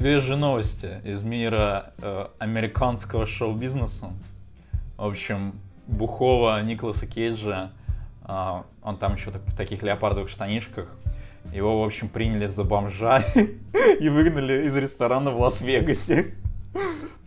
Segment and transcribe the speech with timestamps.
[0.00, 4.06] Свежие новости из мира э, американского шоу-бизнеса.
[4.96, 5.52] В общем,
[5.86, 7.70] Бухова Николаса Кейджа,
[8.26, 10.88] э, он там еще так, в таких леопардовых штанишках,
[11.52, 13.22] его, в общем, приняли за бомжа
[14.00, 16.32] и выгнали из ресторана в Лас-Вегасе.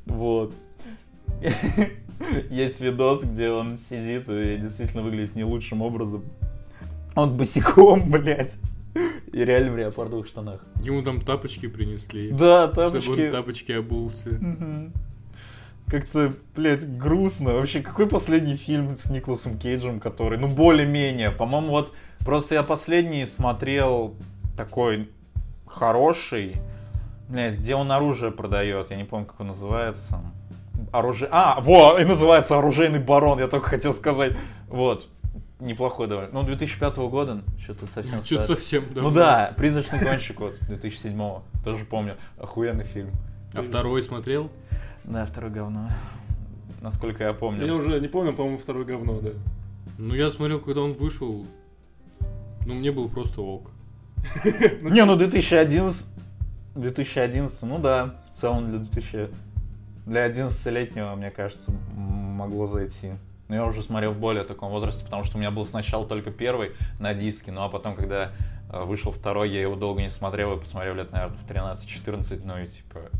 [0.07, 0.55] Вот.
[2.49, 6.23] Есть видос, где он сидит и действительно выглядит не лучшим образом.
[7.13, 8.55] Он босиком, блядь.
[8.95, 10.61] И реально в леопардовых штанах.
[10.81, 12.31] Ему там тапочки принесли.
[12.31, 13.25] Да, Чтобы тапочки.
[13.25, 14.39] он тапочки обулся.
[15.87, 17.53] Как-то, блядь, грустно.
[17.53, 21.31] Вообще, какой последний фильм с Николасом Кейджем, который, ну, более-менее.
[21.31, 24.15] По-моему, вот просто я последний смотрел
[24.55, 25.09] такой
[25.67, 26.55] хороший,
[27.27, 28.91] блядь, где он оружие продает.
[28.91, 30.21] Я не помню, как он называется.
[30.91, 31.29] Оружие...
[31.31, 34.33] А, во, и называется «Оружейный барон», я только хотел сказать.
[34.67, 35.07] Вот,
[35.59, 36.31] неплохой довольно.
[36.33, 38.23] Ну, 2005 года, что-то совсем...
[38.23, 38.61] Что-то старый.
[38.61, 39.11] совсем Ну давно.
[39.11, 42.17] да, «Призрачный гонщик» вот, 2007 тоже помню.
[42.37, 43.11] Охуенный фильм.
[43.53, 44.49] А второй смотрел?
[45.03, 45.89] Да, второе говно.
[46.81, 47.65] Насколько я помню.
[47.65, 49.29] Я уже не помню, по-моему, второе говно, да.
[49.97, 51.45] Ну, я смотрел, когда он вышел.
[52.65, 53.69] Ну, мне был просто ок.
[54.81, 56.07] Не, ну 2011...
[56.75, 59.29] 2011, ну да, в целом для 2000...
[60.05, 63.13] Для 11-летнего, мне кажется, могло зайти.
[63.53, 66.31] Но я уже смотрел в более таком возрасте, потому что у меня был сначала только
[66.31, 68.31] первый на диске, ну а потом, когда
[68.71, 72.57] э, вышел второй, я его долго не смотрел и посмотрел лет, наверное, в 13-14, ну
[72.57, 73.11] и типа...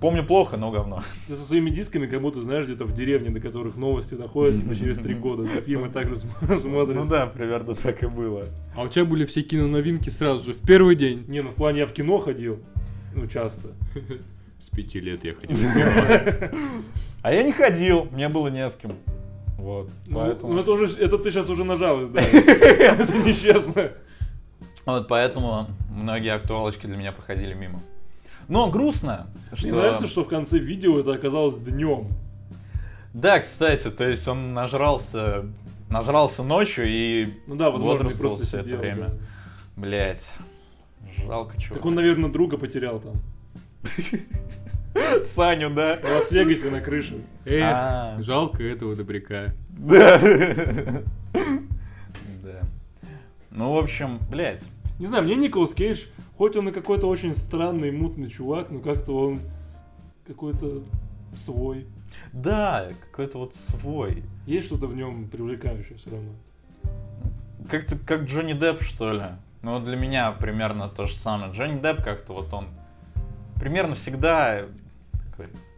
[0.00, 1.02] Помню плохо, но говно.
[1.26, 4.76] Ты со своими дисками как будто знаешь где-то в деревне, до которых новости доходят типа,
[4.76, 5.42] через три года.
[5.42, 6.94] Ты фильмы также см- смотришь.
[6.94, 8.44] Ну да, примерно так и было.
[8.76, 11.24] А у тебя были все киноновинки сразу же, в первый день.
[11.26, 12.60] Не, ну в плане я в кино ходил.
[13.12, 13.70] Ну, часто.
[14.60, 15.56] С пяти лет я ходил.
[17.22, 18.96] А я не ходил, мне было не с кем.
[19.56, 20.52] Вот, Ну, поэтому...
[20.52, 22.20] ну, это уже, это ты сейчас уже на жалость, да.
[22.22, 23.92] Это нечестно.
[24.84, 27.80] Вот поэтому многие актуалочки для меня проходили мимо.
[28.48, 29.66] Но грустно, что...
[29.66, 32.08] Мне нравится, что в конце видео это оказалось днем.
[33.14, 35.46] Да, кстати, то есть он нажрался,
[35.88, 39.06] нажрался ночью и Ну да, возможно, просто всё это время.
[39.06, 39.14] да.
[39.76, 40.30] Блять,
[41.24, 41.76] жалко чего.
[41.76, 43.14] Так он, наверное, друга потерял там.
[45.34, 45.96] Саню, да?
[45.96, 47.20] В Лас-Вегасе на крыше.
[47.44, 48.16] Эх, А.
[48.20, 49.52] жалко этого добряка.
[49.70, 50.18] Да.
[52.42, 52.60] Да.
[53.50, 54.62] Ну, в общем, блять.
[54.98, 56.04] Не знаю, мне Николас Кейдж,
[56.36, 59.40] хоть он и какой-то очень странный, мутный чувак, но как-то он
[60.26, 60.82] какой-то
[61.36, 61.86] свой.
[62.32, 64.22] Да, какой-то вот свой.
[64.46, 66.30] Есть что-то в нем привлекающее все равно.
[67.68, 69.22] Как-то как Джонни Депп, что ли.
[69.62, 71.52] Ну, для меня примерно то же самое.
[71.52, 72.66] Джонни Депп как-то вот он
[73.64, 74.66] примерно всегда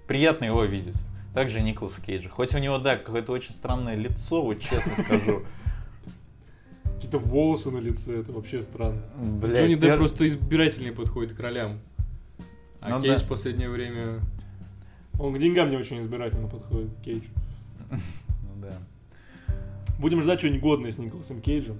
[0.08, 0.96] приятно его видеть.
[1.34, 2.28] Также и Николас Кейджа.
[2.28, 5.44] Хоть у него, да, какое-то очень странное лицо, вот честно скажу.
[6.82, 9.02] Какие-то волосы на лице, это вообще странно.
[9.40, 11.78] Блядь, Джонни Депп просто избирательнее подходит к ролям.
[12.80, 13.24] А Ну Кейдж да.
[13.24, 14.20] в последнее время...
[15.20, 17.24] Он к деньгам не очень избирательно подходит, Кейдж.
[17.90, 17.98] Ну
[18.62, 18.78] да.
[20.00, 21.78] Будем ждать что-нибудь годное с Николасом Кейджем.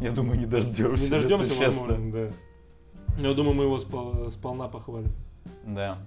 [0.00, 1.04] Я думаю, не дождемся.
[1.04, 2.30] Не дождемся, возможно, да.
[3.18, 5.12] Но я думаю, мы его спол- сполна похвалим.
[5.66, 5.98] Да.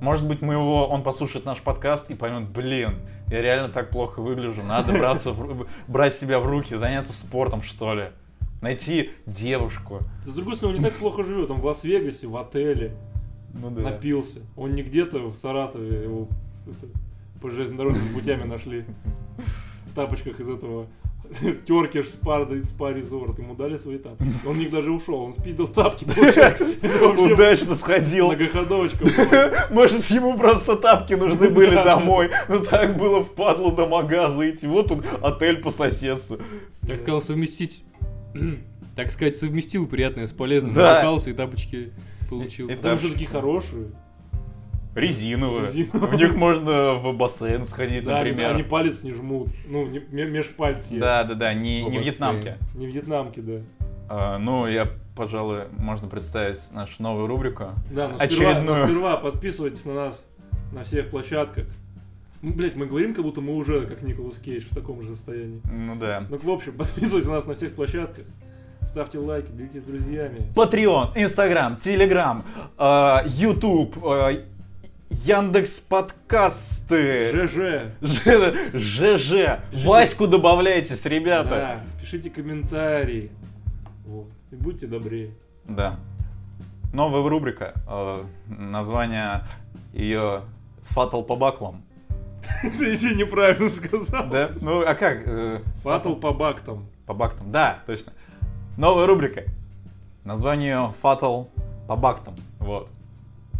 [0.00, 2.96] Может быть, мы его, он послушает наш подкаст и поймет, блин,
[3.28, 5.34] я реально так плохо выгляжу, надо браться,
[5.88, 8.04] брать себя в руки, заняться спортом, что ли.
[8.60, 10.00] Найти девушку.
[10.24, 11.50] С другой стороны, он не так плохо живет.
[11.50, 12.96] Он в Лас-Вегасе, в отеле,
[13.54, 13.82] Ну да.
[13.82, 14.40] напился.
[14.56, 16.28] Он не где-то в Саратове, его
[16.66, 16.86] это,
[17.40, 18.84] по железнодорожным путями нашли.
[19.86, 20.86] В тапочках из этого
[21.66, 23.38] Теркиш спа, спа резорт.
[23.38, 24.24] Ему дали свои тапки.
[24.46, 25.20] Он в них даже ушел.
[25.22, 26.64] Он спиздил тапки, получается.
[26.82, 28.26] Это вообще Удачно сходил.
[28.26, 29.66] многоходовочка.
[29.70, 32.30] Может, ему просто тапки нужны были домой.
[32.48, 34.66] Ну так было впадло до магаза идти.
[34.66, 36.38] Вот тут отель по соседству.
[36.86, 37.84] Так сказал, совместить...
[38.94, 40.74] Так сказать, совместил приятное с полезным.
[40.74, 40.96] Да.
[40.96, 41.94] Набрался и тапочки
[42.28, 42.68] получил.
[42.68, 43.86] И- и Потому что такие хорошие.
[44.94, 45.66] Резиновые.
[45.66, 46.12] Резиновые.
[46.12, 48.54] В них можно в бассейн сходить, Да, они, например.
[48.54, 49.48] они палец не жмут.
[49.66, 51.00] Ну, не, ме- межпальцие.
[51.00, 52.56] Да, да, да, не, не вьетнамки.
[52.74, 53.60] Не вьетнамки, да.
[54.08, 57.70] А, ну, я, пожалуй, можно представить нашу новую рубрику.
[57.90, 58.80] Да, но сперва, Очередную.
[58.80, 60.28] но сперва подписывайтесь на нас
[60.72, 61.64] на всех площадках.
[62.42, 65.62] Ну, блять, мы говорим, как будто мы уже как Николас Кейдж в таком же состоянии.
[65.72, 66.26] Ну да.
[66.28, 68.24] Ну, в общем, подписывайтесь на нас на всех площадках.
[68.84, 70.52] Ставьте лайки, делитесь с друзьями.
[70.56, 72.42] Patreon, Instagram, Telegram,
[72.76, 74.42] э, YouTube, э,
[75.12, 77.92] Яндекс подкасты, ЖЖ.
[78.00, 79.34] Ж- ЖЖ,
[79.84, 81.48] Ваську добавляйтесь, ребята.
[81.50, 83.30] Да, пишите комментарии.
[84.06, 84.28] Вот.
[84.50, 85.30] И будьте добрее.
[85.64, 85.96] Да.
[86.92, 87.74] Новая рубрика.
[87.86, 89.42] э, название
[89.92, 90.42] ее
[90.84, 91.82] Фатал по баклам.
[92.62, 94.26] Ты иди неправильно сказал.
[94.28, 94.50] Да?
[94.60, 95.22] Ну, а как?
[95.26, 96.86] Э, Фатл по бактам.
[97.06, 97.52] По бактам.
[97.52, 98.12] Да, точно.
[98.76, 99.44] Новая рубрика.
[100.24, 101.48] Название Фатал
[101.86, 102.34] по бактам.
[102.58, 102.88] Вот.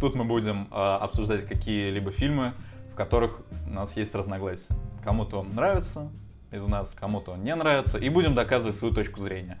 [0.03, 2.51] Тут мы будем а, обсуждать какие-либо фильмы,
[2.91, 4.75] в которых у нас есть разногласия.
[5.01, 6.11] Кому-то он нравится
[6.51, 9.59] из нас, кому-то он не нравится, и будем доказывать свою точку зрения.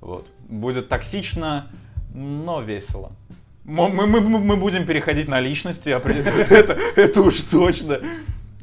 [0.00, 0.26] Вот.
[0.48, 1.70] Будет токсично,
[2.12, 3.12] но весело.
[3.62, 6.40] Мы, мы, мы, мы будем переходить на личности, определенно.
[6.52, 8.00] это, это уж точно.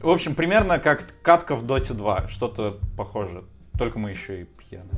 [0.01, 3.45] В общем, примерно как катка в Dota 2, что-то похоже.
[3.79, 4.89] Только мы еще и пьяные.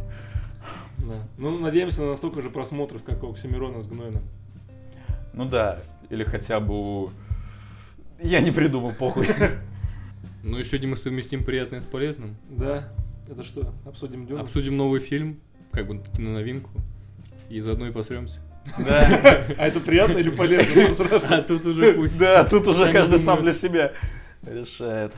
[0.98, 1.14] Да.
[1.38, 4.24] Ну, надеемся на настолько же просмотров, как у Оксимирона с Гнойным.
[5.34, 5.80] Ну да,
[6.14, 7.12] или хотя бы у...
[8.22, 9.28] Я не придумал, похуй.
[10.46, 12.36] Ну и сегодня мы совместим приятное с полезным.
[12.50, 12.90] Да.
[13.30, 14.42] Это что, обсудим Дюну?
[14.42, 15.40] Обсудим новый фильм,
[15.72, 16.70] как бы киноновинку.
[17.50, 18.42] И заодно и посремся.
[18.78, 19.46] Да.
[19.58, 21.08] А это приятно или полезно?
[21.30, 22.20] А тут уже пусть.
[22.20, 23.94] Да, тут уже каждый сам для себя
[24.46, 25.14] решает.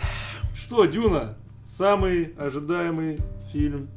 [0.53, 1.39] Что, Дюна?
[1.65, 3.17] Самый ожидаемый
[3.51, 3.89] фильм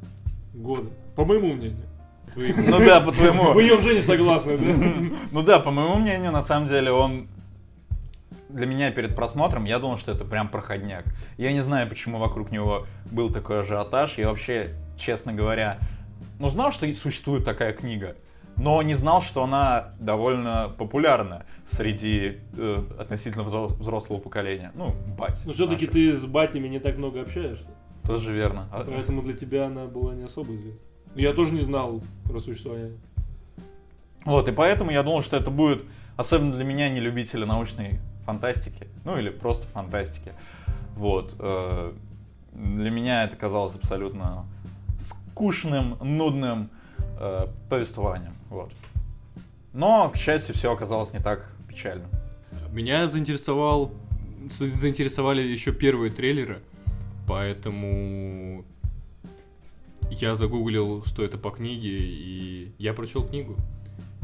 [0.54, 0.88] года.
[1.14, 1.87] По моему мнению.
[2.36, 3.52] Ну да, по твоему.
[3.52, 4.64] Вы уже не согласны, да?
[5.32, 7.28] Ну да, по моему мнению, на самом деле он
[8.48, 11.04] для меня перед просмотром, я думал, что это прям проходняк.
[11.36, 14.16] Я не знаю, почему вокруг него был такой ажиотаж.
[14.18, 15.78] Я вообще, честно говоря,
[16.38, 18.16] ну знал, что существует такая книга,
[18.56, 24.72] но не знал, что она довольно популярна среди э, относительно взро- взрослого поколения.
[24.74, 25.40] Ну, бать.
[25.44, 27.70] Но все-таки ты с батями не так много общаешься.
[28.04, 28.66] Тоже верно.
[28.72, 30.80] А- Поэтому для тебя она была не особо известна.
[31.14, 32.92] Я тоже не знал про существование.
[34.24, 35.84] Вот, и поэтому я думал, что это будет,
[36.16, 40.32] особенно для меня, не любителя научной фантастики, ну или просто фантастики.
[40.96, 41.34] Вот.
[41.38, 41.92] э,
[42.52, 44.44] Для меня это казалось абсолютно
[45.00, 46.70] скучным, нудным
[47.18, 48.34] э, повествованием.
[48.50, 48.72] Вот.
[49.72, 52.06] Но, к счастью, все оказалось не так печально.
[52.72, 53.92] Меня заинтересовал,
[54.50, 56.60] заинтересовали еще первые трейлеры,
[57.26, 58.64] поэтому
[60.10, 63.56] я загуглил, что это по книге, и я прочел книгу.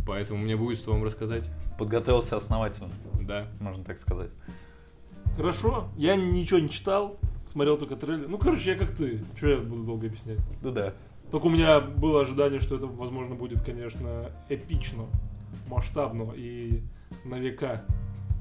[0.07, 1.51] Поэтому мне будет что вам рассказать.
[1.79, 2.91] Подготовился основательно,
[3.23, 3.47] Да.
[3.61, 4.31] можно так сказать.
[5.37, 5.89] Хорошо.
[5.97, 7.19] Я ничего не читал.
[7.49, 8.29] Смотрел только трейлер.
[8.29, 9.23] Ну, короче, я как ты.
[9.37, 10.39] Что я буду долго объяснять?
[10.63, 10.95] Ну да.
[11.31, 15.07] Только у меня было ожидание, что это, возможно, будет, конечно, эпично,
[15.69, 16.83] масштабно и
[17.25, 17.85] на века.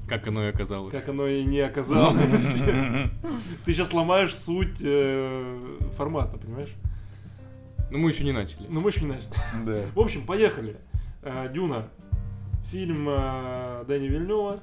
[0.06, 0.92] Как оно и оказалось.
[0.92, 2.54] Как оно и не оказалось.
[3.64, 5.58] Ты сейчас ломаешь суть э,
[5.96, 6.72] формата, понимаешь?
[7.94, 8.66] Ну, мы еще не начали.
[8.68, 9.30] Ну, мы еще не начали.
[9.64, 9.86] Да.
[9.94, 10.76] В общем, поехали.
[11.22, 11.90] Э, Дюна.
[12.72, 14.58] Фильм э, Дэни Вильнева,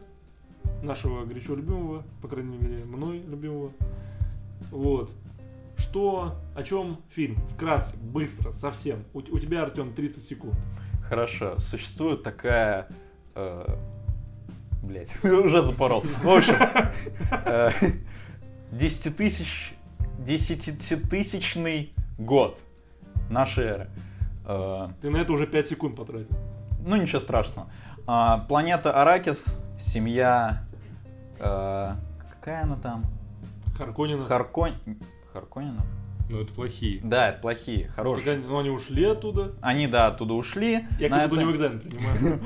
[0.84, 3.72] нашего горячо любимого, по крайней мере, мной любимого.
[4.70, 5.12] Вот.
[5.78, 7.38] Что, о чем фильм?
[7.54, 9.06] Вкратце, быстро, совсем.
[9.14, 10.58] У, у тебя, Артем, 30 секунд.
[11.08, 11.58] Хорошо.
[11.60, 12.90] Существует такая...
[14.84, 16.02] Блять, уже запорол.
[16.02, 16.56] В общем,
[17.46, 17.70] э,
[18.74, 19.74] десятитысяч...
[20.20, 22.62] Десятитысячный год
[23.32, 23.90] нашей эры.
[24.46, 26.36] Э, Ты на это уже 5 секунд потратил.
[26.86, 27.70] Ну, ничего страшного.
[28.08, 30.64] А, Планета Аракис, семья...
[31.40, 31.92] э,
[32.40, 33.06] Какая она там?
[33.78, 34.28] Харконинов.
[34.28, 34.74] Харкон...
[35.34, 35.86] Харконинов?
[36.30, 37.02] Ну, это плохие.
[37.04, 38.34] Да, это плохие, хорошие.
[38.36, 39.52] они- Ну, они ушли оттуда.
[39.62, 40.88] Они, да, оттуда ушли.
[40.98, 42.40] Я На как будто у это- него экзамен принимаю.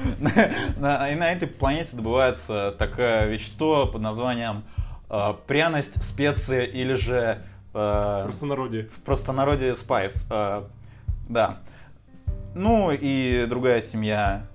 [1.13, 4.63] И на этой планете добывается такое вещество под названием
[5.09, 7.43] э, пряность, специя или же
[7.75, 8.83] э, Простонародье.
[8.85, 10.25] в простонародье спайс.
[10.29, 10.63] Э,
[11.29, 11.57] да.
[12.53, 14.45] Ну и другая семья,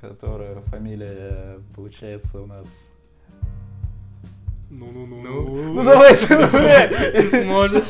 [0.00, 2.66] которая фамилия получается у нас.
[4.70, 5.22] Ну-ну-ну.
[5.22, 5.82] Ну ну,
[6.52, 6.96] блядь.
[6.96, 7.86] Ты сможешь.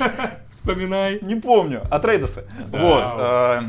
[0.50, 1.19] Вспоминай.
[1.23, 1.83] Не помню.
[1.91, 2.45] Атрейдесы.
[2.69, 2.79] Да.
[2.81, 3.05] Вот.
[3.19, 3.62] э,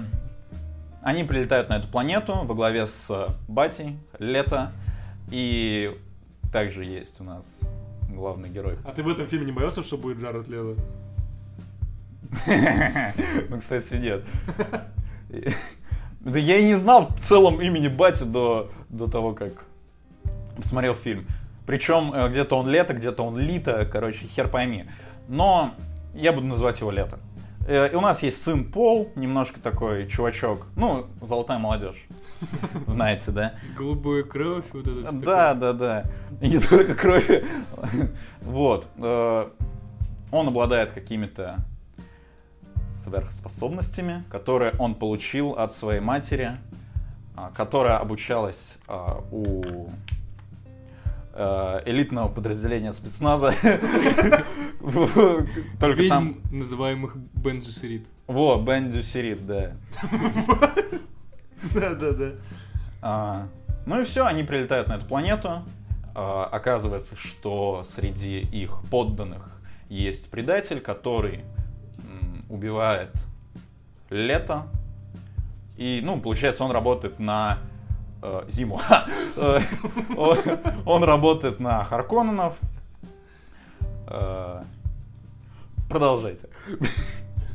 [1.01, 3.10] Они прилетают на эту планету во главе с
[3.48, 4.72] Батей, Лето.
[5.31, 5.98] И
[6.51, 7.69] также есть у нас
[8.10, 8.78] главный герой.
[8.86, 10.75] А ты в этом фильме не боялся, что будет Джаред Лето?
[13.50, 14.24] Ну, кстати, нет.
[16.20, 19.66] Да я и не знал в целом имени Бати до, до того, как
[20.58, 21.25] посмотрел фильм.
[21.66, 24.86] Причем э, где-то он лето, где-то он лито, короче, хер пойми.
[25.28, 25.72] Но
[26.13, 27.20] я буду называть его лето.
[27.68, 30.66] Э, И у нас есть сын Пол, немножко такой чувачок.
[30.75, 32.04] Ну, золотая молодежь.
[32.88, 33.53] Знаете, да?
[33.77, 36.05] Голубая кровь, вот это Да, да, да.
[36.41, 37.46] И не только крови.
[38.41, 38.88] Вот.
[38.98, 39.50] э,
[40.31, 41.58] Он обладает какими-то
[43.03, 46.58] сверхспособностями, которые он получил от своей матери,
[47.36, 49.89] а, которая обучалась а, у
[51.34, 53.53] э, элитного подразделения спецназа.
[55.79, 56.36] Только там...
[56.51, 58.05] называемых Бенджисерит.
[58.27, 59.72] Во, Бен Сирит, да.
[61.74, 62.32] Да-да-да.
[63.01, 63.48] А,
[63.86, 65.63] ну и все, они прилетают на эту планету.
[66.16, 69.51] А, оказывается, что среди их подданных
[69.89, 71.44] есть предатель, который
[72.50, 73.12] убивает
[74.10, 74.68] Лето.
[75.78, 77.60] И, ну, получается, он работает на
[78.22, 78.82] э, Зиму.
[80.18, 80.38] Он-
[80.86, 82.58] Он работает на Харконненов.
[84.08, 84.63] Э,
[85.88, 86.50] Продолжайте.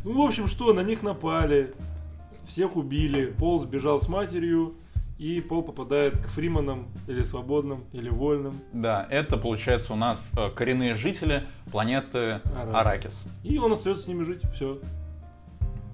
[0.04, 1.72] Ну, в общем, что, на них напали,
[2.46, 4.74] всех убили, Пол сбежал с матерью,
[5.18, 8.60] и Пол попадает к Фриманам, или свободным, или вольным.
[8.72, 12.74] Да, это получается у нас э, коренные жители планеты Аракис.
[12.74, 13.24] Аракис.
[13.44, 14.80] И он остается с ними жить, все.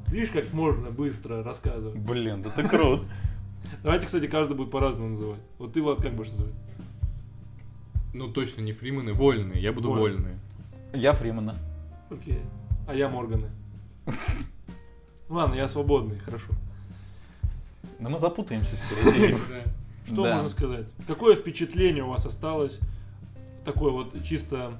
[0.09, 1.99] Видишь, как можно быстро рассказывать.
[1.99, 3.03] Блин, да ты крут.
[3.83, 5.41] Давайте, кстати, каждый будет по-разному называть.
[5.59, 6.55] Вот ты, Влад, как будешь называть?
[8.13, 9.61] Ну, точно не фримены, вольные.
[9.63, 10.19] Я буду Вольные.
[10.19, 10.39] вольные.
[10.95, 11.55] Я Фримена.
[12.11, 12.41] Окей.
[12.89, 13.49] А я Морганы.
[15.31, 16.49] Ладно, я свободный, хорошо.
[18.01, 19.39] Да мы запутаемся в середине.
[20.07, 20.33] Что Да.
[20.35, 20.87] можно сказать?
[21.07, 22.81] Какое впечатление у вас осталось?
[23.65, 24.73] Такое вот чисто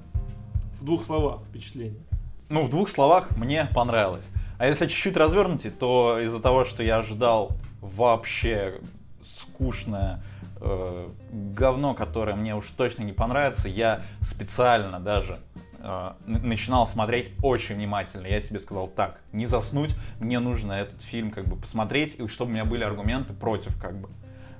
[0.79, 2.01] в двух словах впечатление.
[2.49, 4.25] Ну, в двух словах, мне понравилось.
[4.57, 8.81] А если чуть-чуть развернуть, то из-за того, что я ожидал вообще
[9.25, 10.21] скучное
[10.59, 15.39] э, говно, которое мне уж точно не понравится, я специально даже
[15.81, 18.27] э, начинал смотреть очень внимательно.
[18.27, 22.51] Я себе сказал, так, не заснуть, мне нужно этот фильм как бы посмотреть, и чтобы
[22.51, 24.09] у меня были аргументы против как бы.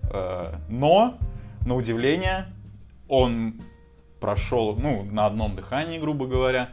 [0.04, 1.18] Э, но,
[1.66, 2.46] на удивление,
[3.08, 3.62] он
[4.22, 6.70] прошел, ну, на одном дыхании, грубо говоря.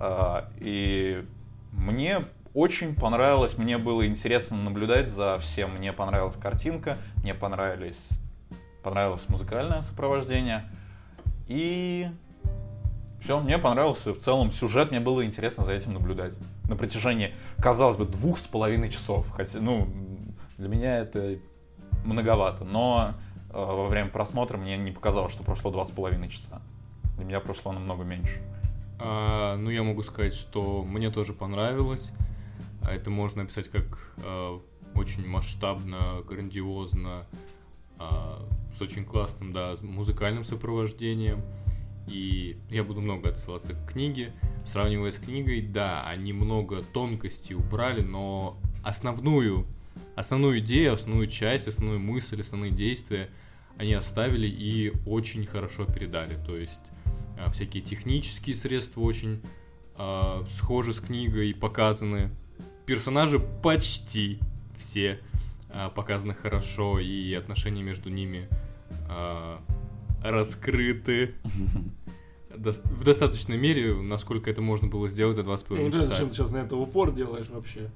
[0.00, 1.24] А, И
[1.72, 5.76] мне очень понравилось, мне было интересно наблюдать за всем.
[5.76, 8.00] Мне понравилась картинка, мне понравились,
[8.82, 10.64] понравилось музыкальное сопровождение.
[11.46, 12.08] И
[13.20, 16.34] все, мне понравился в целом сюжет, мне было интересно за этим наблюдать.
[16.68, 19.28] На протяжении, казалось бы, двух с половиной часов.
[19.30, 19.88] Хотя, ну,
[20.56, 21.38] для меня это
[22.04, 22.64] многовато.
[22.64, 23.14] Но
[23.50, 26.62] э, во время просмотра мне не показалось, что прошло два с половиной часа.
[27.16, 28.40] Для меня прошло намного меньше.
[28.98, 32.10] А, ну, я могу сказать, что мне тоже понравилось.
[32.82, 34.60] А Это можно описать как а,
[34.94, 37.26] очень масштабно, грандиозно,
[37.98, 38.42] а,
[38.74, 41.42] с очень классным, да, музыкальным сопровождением.
[42.10, 44.32] И я буду много отсылаться к книге.
[44.64, 49.66] Сравнивая с книгой, да, они много тонкостей убрали, но основную,
[50.16, 53.30] основную идею, основную часть, основную мысль, основные действия
[53.76, 56.36] они оставили и очень хорошо передали.
[56.44, 56.82] То есть
[57.38, 59.40] а, всякие технические средства очень
[59.96, 62.30] а, схожи с книгой и показаны.
[62.84, 64.38] Персонажи почти
[64.76, 65.20] все
[65.70, 68.48] а, показаны хорошо, и отношения между ними
[69.08, 69.62] а,
[70.22, 71.34] раскрыты
[72.50, 76.04] в достаточной мере, насколько это можно было сделать за два с Я не часа.
[76.06, 77.90] зачем ты сейчас на это упор делаешь вообще.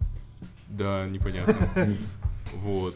[0.68, 1.70] Да, непонятно.
[2.56, 2.94] Вот.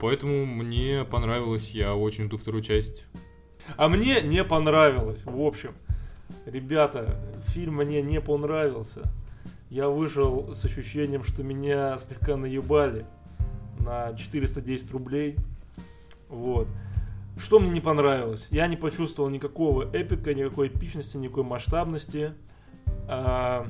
[0.00, 3.06] Поэтому мне понравилось, я очень жду вторую часть.
[3.76, 5.74] А мне не понравилось, в общем.
[6.46, 9.02] Ребята, фильм мне не понравился.
[9.70, 13.06] Я вышел с ощущением, что меня слегка наебали
[13.80, 15.36] на 410 рублей.
[16.28, 16.68] Вот.
[17.36, 18.48] Что мне не понравилось?
[18.50, 22.32] Я не почувствовал никакого эпика, никакой эпичности, никакой масштабности.
[23.08, 23.66] А,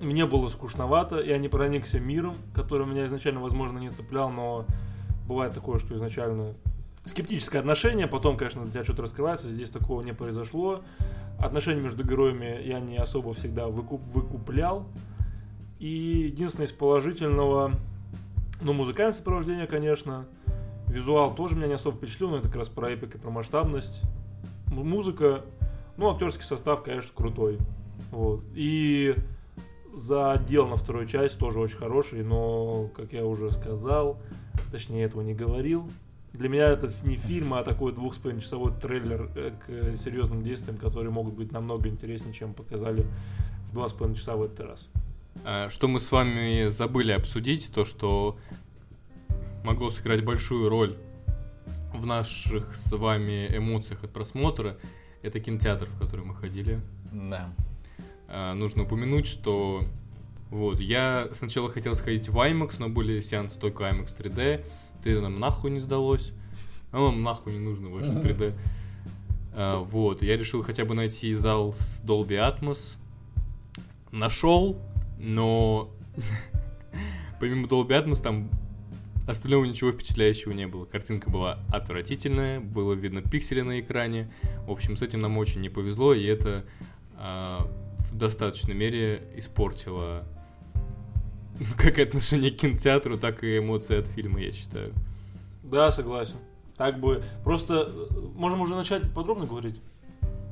[0.00, 4.66] мне было скучновато, я не проникся миром, который меня изначально, возможно, не цеплял, но
[5.26, 6.54] бывает такое, что изначально
[7.06, 10.82] скептическое отношение, потом, конечно, для тебя что-то раскрывается, здесь такого не произошло.
[11.38, 14.86] Отношения между героями я не особо всегда выкуп- выкуплял.
[15.78, 17.72] И единственное из положительного,
[18.60, 20.26] ну, музыкальное сопровождение, конечно.
[20.88, 24.02] Визуал тоже меня не особо впечатлил, но это как раз про эпик и про масштабность.
[24.68, 25.44] Музыка,
[25.96, 27.58] ну, актерский состав, конечно, крутой.
[28.10, 28.42] Вот.
[28.54, 29.14] И
[29.92, 34.20] задел на вторую часть тоже очень хороший, но, как я уже сказал,
[34.72, 35.88] точнее этого не говорил,
[36.34, 40.42] для меня это не фильм, а такой двух с половиной часовой трейлер э, к серьезным
[40.42, 43.06] действиям, которые могут быть намного интереснее, чем показали
[43.70, 44.88] в два с половиной часа в этот раз.
[45.44, 48.36] А, Что мы с вами забыли обсудить, то что
[49.64, 50.96] могло сыграть большую роль
[51.92, 54.76] в наших с вами эмоциях от просмотра,
[55.22, 56.80] это кинотеатр, в который мы ходили.
[57.12, 57.52] Да.
[58.28, 59.82] А, Нужно упомянуть, что
[60.50, 64.64] вот, я сначала хотел сходить в IMAX, но были сеансы только IMAX 3D,
[65.02, 66.32] ты нам нахуй не сдалось,
[66.92, 68.54] а нам нахуй не нужно больше 3D.
[69.54, 72.96] А, Вот, я решил хотя бы найти зал с Dolby Atmos.
[74.12, 74.78] Нашел,
[75.18, 75.90] но
[77.40, 78.50] помимо Dolby Atmos там
[79.26, 80.84] остального ничего впечатляющего не было.
[80.84, 84.32] Картинка была отвратительная, было видно пиксели на экране.
[84.66, 86.64] В общем, с этим нам очень не повезло, и это
[87.16, 87.66] а,
[87.98, 90.24] в достаточной мере испортило
[91.76, 94.92] как отношение к кинотеатру, так и эмоции от фильма, я считаю.
[95.62, 96.36] Да, согласен.
[96.76, 97.22] Так бы.
[97.44, 99.80] Просто э, можем уже начать подробно говорить.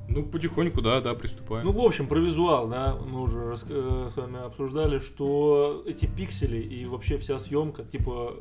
[0.08, 1.64] Ну, потихоньку, да, да, приступаем.
[1.64, 6.06] Ну, в общем, про визуал, да, мы уже рас- э, с вами обсуждали, что эти
[6.06, 8.36] пиксели и вообще вся съемка, типа,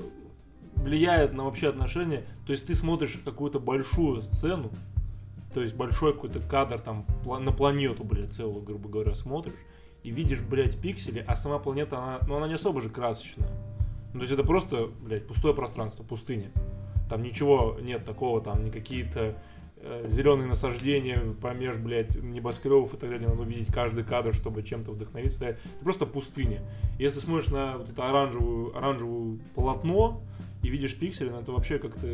[0.75, 2.23] влияет на вообще отношения.
[2.45, 4.71] То есть ты смотришь какую-то большую сцену,
[5.53, 9.53] то есть большой какой-то кадр там на планету, блядь, целую, грубо говоря, смотришь,
[10.03, 13.49] и видишь, блядь, пиксели, а сама планета, она, ну, она не особо же красочная.
[14.13, 16.51] Ну, то есть это просто, блядь, пустое пространство, пустыня.
[17.09, 19.37] Там ничего нет такого, там не какие-то
[20.07, 23.27] зеленые насаждения помеж, блядь, небоскребов и так далее.
[23.27, 25.45] Надо увидеть каждый кадр, чтобы чем-то вдохновиться.
[25.45, 26.61] Это просто пустыня.
[26.99, 30.21] Если смотришь на вот это оранжевую, оранжевую полотно
[30.63, 32.07] и видишь пиксели, ну, это вообще как-то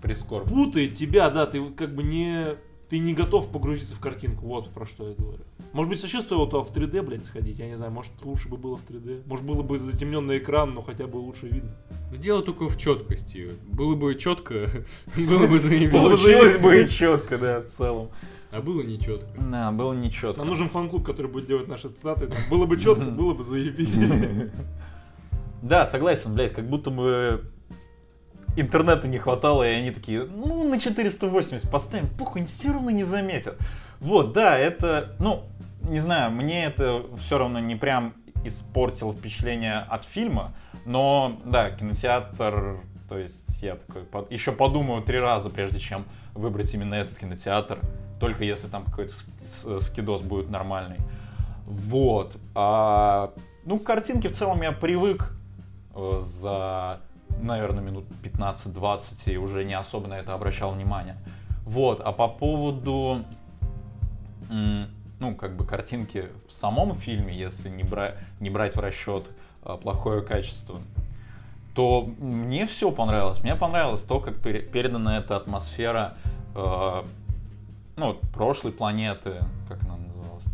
[0.00, 0.50] Прискорбно.
[0.50, 2.56] путает тебя, да, ты как бы не
[2.92, 4.44] ты не готов погрузиться в картинку.
[4.44, 5.42] Вот про что я говорю.
[5.72, 7.58] Может быть, вообще стоило туда в 3D, блядь, сходить.
[7.58, 9.22] Я не знаю, может, лучше бы было в 3D.
[9.24, 11.70] Может, было бы затемненный экран, но хотя бы лучше видно.
[12.14, 13.52] Дело только в четкости.
[13.66, 14.68] Было бы четко,
[15.16, 15.90] было бы заебись.
[15.90, 18.10] Получилось бы и четко, да, в целом.
[18.50, 19.26] А было не четко.
[19.40, 20.40] Да, было не четко.
[20.40, 22.28] Нам нужен фан-клуб, который будет делать наши цитаты.
[22.50, 23.88] Было бы четко, было бы заебись.
[25.62, 27.44] Да, согласен, блядь, как будто бы
[28.56, 33.56] интернета не хватало, и они такие, ну, на 480 поставим, похуй, все равно не заметят.
[34.00, 35.44] Вот, да, это, ну,
[35.82, 40.52] не знаю, мне это все равно не прям испортило впечатление от фильма,
[40.84, 46.04] но, да, кинотеатр, то есть я такой, под- еще подумаю три раза, прежде чем
[46.34, 47.78] выбрать именно этот кинотеатр,
[48.18, 49.14] только если там какой-то
[49.80, 50.96] скидос будет нормальный.
[51.66, 52.36] Вот.
[52.54, 53.32] А,
[53.64, 55.32] ну, к картинке в целом я привык
[55.94, 57.00] э, за,
[57.42, 61.16] наверное, минут 15-20 и уже не особо на это обращал внимание.
[61.64, 62.00] Вот.
[62.00, 63.24] А по поводу,
[64.48, 69.26] ну, как бы картинки в самом фильме, если не, бра- не брать в расчет
[69.64, 70.78] э, плохое качество,
[71.74, 73.42] то мне все понравилось.
[73.42, 76.14] Мне понравилось то, как пере- передана эта атмосфера
[76.54, 77.02] э,
[77.96, 79.36] ну, прошлой планеты,
[79.68, 80.44] как она называлась?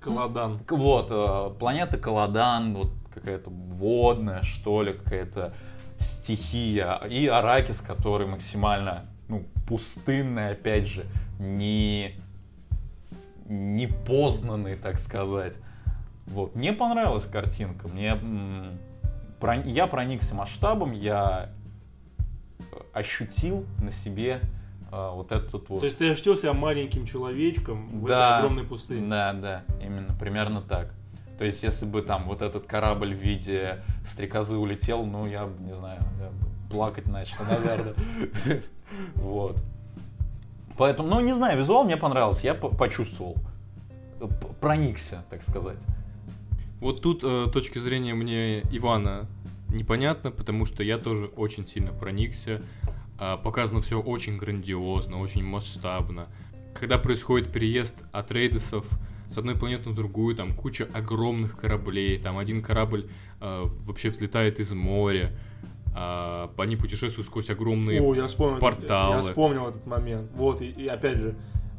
[0.00, 0.58] Каладан.
[0.60, 5.52] К- Вот, э, планета Каладан, вот какая-то водная, что ли, какая-то
[5.98, 6.94] стихия.
[7.08, 11.06] И Аракис, который максимально, ну, пустынный, опять же,
[11.38, 12.14] не,
[13.46, 15.54] не познанный, так сказать.
[16.26, 18.16] Вот, мне понравилась картинка, мне,
[19.40, 21.50] про- я проникся масштабом, я
[22.92, 24.40] ощутил на себе
[24.90, 25.80] э, вот этот вот...
[25.80, 28.14] То есть ты ощутил себя маленьким человечком в Да.
[28.14, 29.08] этой огромной пустыне.
[29.08, 30.92] Да, да, именно, примерно так.
[31.38, 35.74] То есть, если бы там вот этот корабль в виде стрекозы улетел, ну, я не
[35.74, 36.30] знаю, я
[36.70, 37.94] плакать начал, наверное.
[39.14, 39.56] Вот.
[40.76, 43.36] Поэтому, ну, не знаю, визуал мне понравился, я по- почувствовал.
[44.18, 44.28] П-
[44.60, 45.78] Проникся, так сказать.
[46.80, 49.26] Вот тут э, точки зрения мне Ивана
[49.68, 52.60] непонятно, потому что я тоже очень сильно проникся.
[53.18, 56.26] А, показано все очень грандиозно, очень масштабно.
[56.74, 58.84] Когда происходит переезд от рейдесов
[59.32, 63.08] с одной планеты на другую, там куча огромных кораблей, там один корабль
[63.40, 65.32] э, вообще взлетает из моря,
[65.94, 69.16] а, они путешествуют сквозь огромные О, я вспомнил, порталы.
[69.16, 70.30] я вспомнил этот момент.
[70.34, 71.34] Вот, и, и опять же,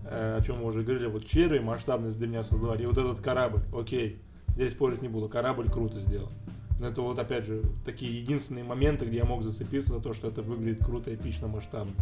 [0.06, 2.84] э, о чем мы уже говорили, вот черви масштабность для меня создавали.
[2.84, 6.32] И вот этот корабль, окей, здесь спорить не буду, корабль круто сделан.
[6.80, 10.28] Но это вот, опять же, такие единственные моменты, где я мог зацепиться за то, что
[10.28, 11.94] это выглядит круто, эпично, масштабно.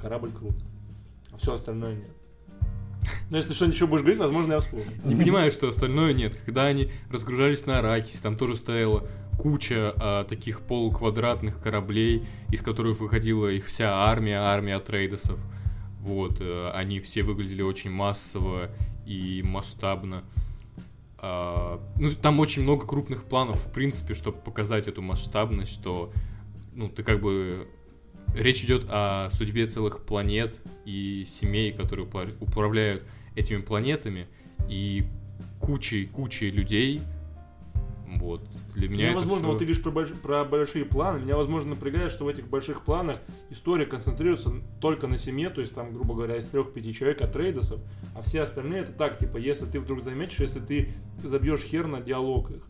[0.00, 0.62] Корабль круто.
[1.32, 2.19] А все остальное нет.
[3.30, 4.86] Но если что ничего будешь говорить, возможно, я вспомню.
[5.04, 6.34] Не понимаю, что остальное нет.
[6.44, 9.06] Когда они разгружались на Аракисе, там тоже стояла
[9.38, 15.40] куча а, таких полуквадратных кораблей, из которых выходила их вся армия, армия трейдосов.
[16.00, 18.70] Вот, э, они все выглядели очень массово
[19.06, 20.24] и масштабно.
[21.18, 26.12] А, ну, там очень много крупных планов, в принципе, чтобы показать эту масштабность, что,
[26.74, 27.66] ну, ты как бы...
[28.34, 32.06] Речь идет о судьбе целых планет и семей, которые
[32.40, 33.02] управляют
[33.34, 34.26] этими планетами,
[34.68, 35.04] и
[35.60, 37.00] кучей, кучей людей.
[38.16, 38.42] Вот.
[38.74, 41.20] Для меня Меня, это возможно, всё- вот ты говоришь про, больш- про большие планы.
[41.20, 45.74] Меня, возможно, напрягает, что в этих больших планах история концентрируется только на семье, то есть
[45.74, 47.80] там, грубо говоря, из трех-пяти человек от трейдосов,
[48.14, 52.00] а все остальные это так, типа, если ты вдруг заметишь, если ты забьешь хер на
[52.00, 52.62] диалог их.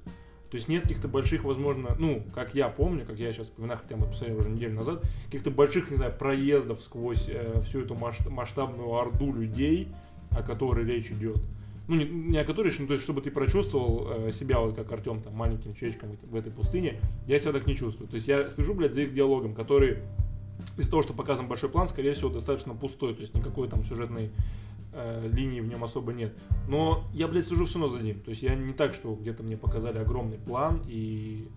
[0.50, 3.96] То есть нет каких-то больших, возможно, ну, как я помню, как я сейчас вспоминаю, хотя
[3.96, 8.28] мы посмотрели уже неделю назад, каких-то больших, не знаю, проездов сквозь э, всю эту масш-
[8.28, 9.88] масштабную орду людей,
[10.30, 11.38] о которой речь идет.
[11.86, 14.90] Ну, не, не о которой ну, то есть, чтобы ты прочувствовал э, себя, вот как
[14.90, 18.08] Артем, там, маленьким человечком в этой пустыне, я себя так не чувствую.
[18.08, 19.98] То есть я слежу, блядь, за их диалогом, который
[20.76, 24.30] из-за того, что показан большой план, скорее всего, достаточно пустой, то есть никакой там сюжетной
[24.92, 26.34] э, линии в нем особо нет.
[26.68, 28.20] Но я, блядь, слежу все равно за ним.
[28.20, 31.48] То есть я не так, что где-то мне показали огромный план, и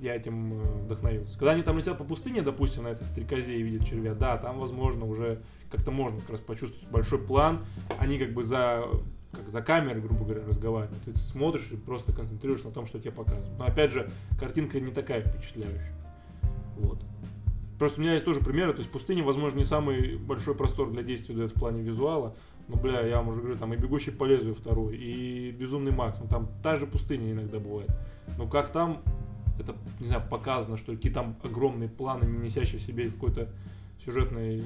[0.00, 1.38] я этим э, вдохновился.
[1.38, 4.58] Когда они там летят по пустыне, допустим, на этой стрекозе и видят червя, да, там,
[4.58, 7.64] возможно, уже как-то можно как раз почувствовать большой план.
[7.98, 8.84] Они как бы за
[9.32, 11.02] как за камерой, грубо говоря, разговаривают.
[11.04, 13.58] Ты смотришь и просто концентрируешься на том, что тебе показывают.
[13.58, 15.94] Но опять же, картинка не такая впечатляющая.
[16.76, 17.02] Вот.
[17.78, 21.02] Просто у меня есть тоже примеры, то есть пустыня, возможно, не самый большой простор для
[21.02, 22.36] действия дает в плане визуала,
[22.68, 26.18] но, бля, я вам уже говорю, там и «Бегущий по лезвию» второй, и «Безумный Макс»,
[26.20, 27.90] ну там та же пустыня иногда бывает.
[28.38, 29.02] Но как там,
[29.58, 33.48] это, не знаю, показано, что какие там огромные планы, не несящие в себе какой-то
[34.04, 34.64] сюжетной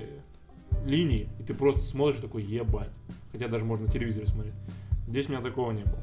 [0.84, 2.92] линии, и ты просто смотришь такой, ебать.
[3.32, 4.54] Хотя даже можно на телевизоре смотреть.
[5.08, 6.00] Здесь у меня такого не было.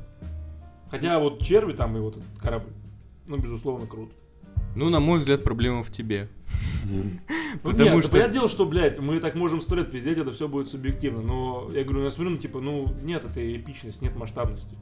[0.90, 2.72] Хотя вот черви там и вот этот корабль,
[3.28, 4.14] ну, безусловно, круто.
[4.76, 6.28] Ну, на мой взгляд, проблема в тебе.
[7.54, 10.32] Ну, Потому нет, что- я дело, что, блядь, мы так можем сто лет пиздеть, это
[10.32, 11.22] все будет субъективно.
[11.22, 14.76] Но я говорю, я смотрю, ну, типа, ну, нет этой эпичности, нет масштабности.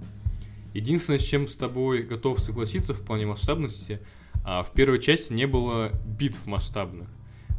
[0.74, 4.00] Единственное, с чем с тобой готов согласиться в плане масштабности,
[4.44, 7.10] а, в первой части не было битв масштабных.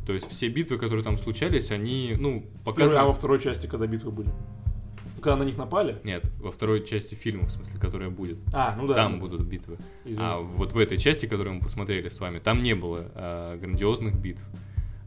[0.07, 2.99] То есть все битвы, которые там случались, они, ну, показаны...
[2.99, 4.31] А во второй части, когда битвы были?
[5.21, 5.99] Когда на них напали?
[6.03, 8.39] Нет, во второй части фильма, в смысле, которая будет.
[8.53, 8.95] А, ну да.
[8.95, 9.79] Там ну, будут битвы.
[10.05, 10.19] извини.
[10.21, 14.17] А вот в этой части, которую мы посмотрели с вами, там не было а, грандиозных
[14.17, 14.43] битв.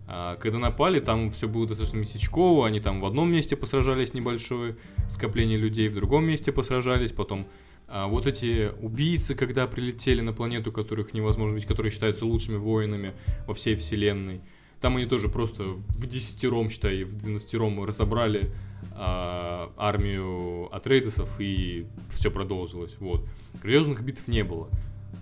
[0.07, 4.77] А, когда напали, там все было достаточно местечково, они там в одном месте посражались небольшое
[5.09, 7.47] скопление людей, в другом месте посражались, потом
[7.87, 13.13] а, вот эти убийцы, когда прилетели на планету, которых невозможно быть, которые считаются лучшими воинами
[13.47, 14.41] во всей вселенной,
[14.79, 18.51] там они тоже просто в десятером, считай, в двенадцатером разобрали
[18.91, 22.95] а, армию Атрейдесов, и все продолжилось.
[22.99, 23.25] Вот.
[23.61, 24.69] Грандиозных битв не было.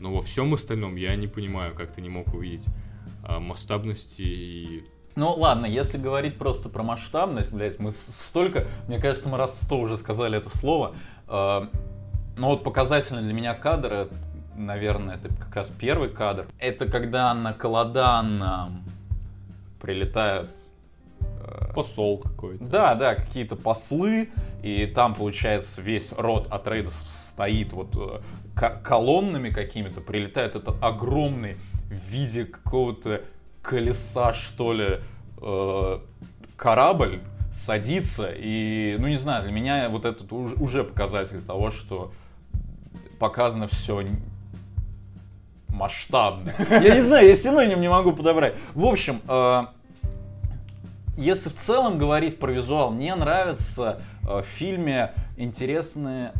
[0.01, 2.65] Но во всем остальном я не понимаю, как ты не мог увидеть
[3.27, 4.83] масштабности и...
[5.15, 9.79] Ну ладно, если говорить просто про масштабность, блядь, мы столько, мне кажется, мы раз сто
[9.79, 10.95] уже сказали это слово.
[11.27, 11.67] Э,
[12.35, 14.09] Но вот показательный для меня кадр,
[14.55, 16.47] наверное, это как раз первый кадр.
[16.59, 18.83] Это когда на Каладан
[19.81, 20.49] прилетают
[21.19, 22.63] э, Посол какой-то.
[22.65, 24.29] Да, да, какие-то послы,
[24.63, 26.95] и там, получается, весь род Атрейдов
[27.31, 28.21] стоит вот э,
[28.55, 31.55] ко- колоннами какими-то, прилетает этот огромный
[31.93, 33.21] в виде какого-то
[33.61, 34.99] колеса, что ли,
[35.41, 35.99] э,
[36.57, 37.21] корабль,
[37.65, 42.11] садится, и, ну не знаю, для меня вот этот уж- уже показатель того, что
[43.19, 44.03] показано все
[45.69, 46.51] масштабно.
[46.69, 48.55] Я не знаю, я синоним не могу подобрать.
[48.73, 49.65] В общем, э,
[51.17, 56.33] если в целом говорить про визуал, мне нравятся э, в фильме интересные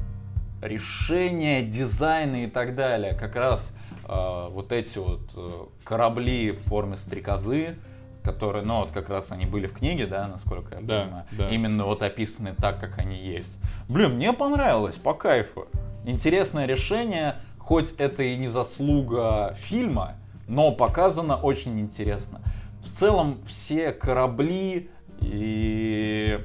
[0.61, 3.13] решения, дизайны и так далее.
[3.13, 3.73] Как раз
[4.07, 5.51] вот эти вот э,
[5.83, 7.75] корабли в форме стрекозы,
[8.23, 11.25] которые, ну вот как раз они были в книге, да, насколько я Да, понимаю.
[11.31, 11.49] да.
[11.49, 13.51] Именно вот описаны так, как они есть.
[13.89, 15.67] Блин, мне понравилось, по кайфу.
[16.05, 20.15] Интересное решение, хоть это и не заслуга фильма,
[20.47, 22.41] но показано очень интересно.
[22.83, 24.89] В целом все корабли
[25.21, 26.39] и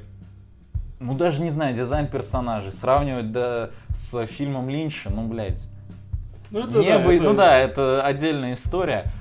[0.99, 3.69] ну даже не знаю, дизайн персонажей сравнивать да,
[4.11, 5.65] с фильмом Линча, ну блядь,
[6.51, 9.11] Ну, это, не да, это- ну да, это отдельная история.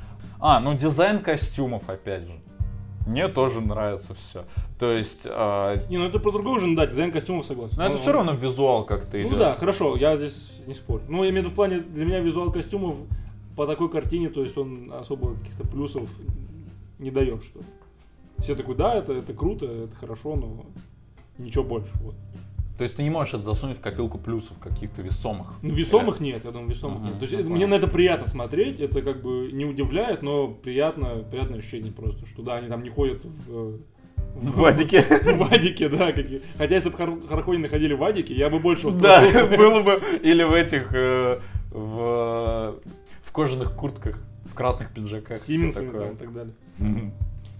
[0.41, 2.33] А, ну дизайн костюмов опять же.
[3.07, 4.45] Мне тоже нравится все.
[4.79, 7.77] То есть, а, Не, ну это про другое уже, ну да, дизайн костюмов согласен.
[7.79, 9.33] ну это Он- все равно визуал как-то идет.
[9.33, 11.03] Ну да, хорошо, я здесь не спорю.
[11.09, 12.97] Ну, я имею в виду в плане, для меня визуал костюмов
[13.57, 16.09] по такой картине, то есть он особо каких-то плюсов
[16.99, 17.61] не дает, что.
[18.39, 20.65] Все такой, да, это, это круто, это хорошо, но
[21.39, 21.91] ничего больше.
[22.03, 22.15] Вот.
[22.79, 25.49] То есть ты не можешь это засунуть в копилку плюсов каких-то весомых.
[25.63, 27.19] Ну, весомых нет, я думаю, весомых Ага, нет.
[27.19, 27.57] То есть ну, это- понятно.
[27.57, 32.25] мне на это приятно смотреть, это как бы не удивляет, но приятно, приятное ощущение просто,
[32.27, 33.51] что да, они там не ходят в...
[33.51, 33.79] э,
[34.39, 35.01] В Вадике.
[35.03, 36.13] В Вадике, да.
[36.13, 38.89] какие- Хотя если бы Хар- Харакони находили в Вадике, я бы больше Да,
[39.23, 39.57] устрашился.
[39.57, 40.01] было бы.
[40.23, 42.77] Или в этих, э, в,
[43.25, 45.39] в кожаных куртках, в красных пиджаках.
[45.39, 46.07] С Сименсами всё такое.
[46.09, 47.13] там и так далее.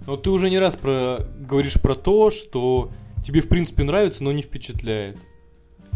[0.07, 1.19] Но ты уже не раз про...
[1.41, 2.91] говоришь про то, что
[3.29, 5.19] тебе в принципе нравится, но не впечатляет.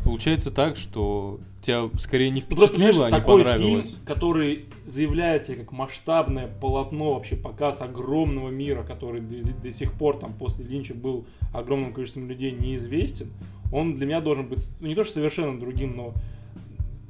[0.04, 3.88] Получается так, что тебя скорее не Просто, впечатлило, понимаешь, а не такой понравилось.
[3.88, 10.18] фильм, который заявляется как масштабное полотно, вообще показ огромного мира, который до, до сих пор
[10.18, 13.30] там после Линча был огромным количеством людей неизвестен,
[13.72, 16.12] он для меня должен быть, ну, не то что совершенно другим, но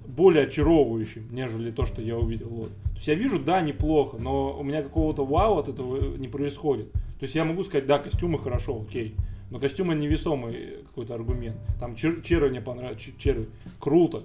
[0.06, 2.48] более очаровывающим, нежели то, что я увидел.
[2.48, 2.68] Вот.
[2.68, 6.92] То есть я вижу, да, неплохо, но у меня какого-то вау от этого не происходит.
[6.92, 9.16] То есть я могу сказать, да, костюмы хорошо, окей.
[9.52, 11.56] Но костюмы невесомый какой-то аргумент.
[11.78, 13.50] Там чер- черви мне понравилось, ч- черви.
[13.78, 14.22] Круто.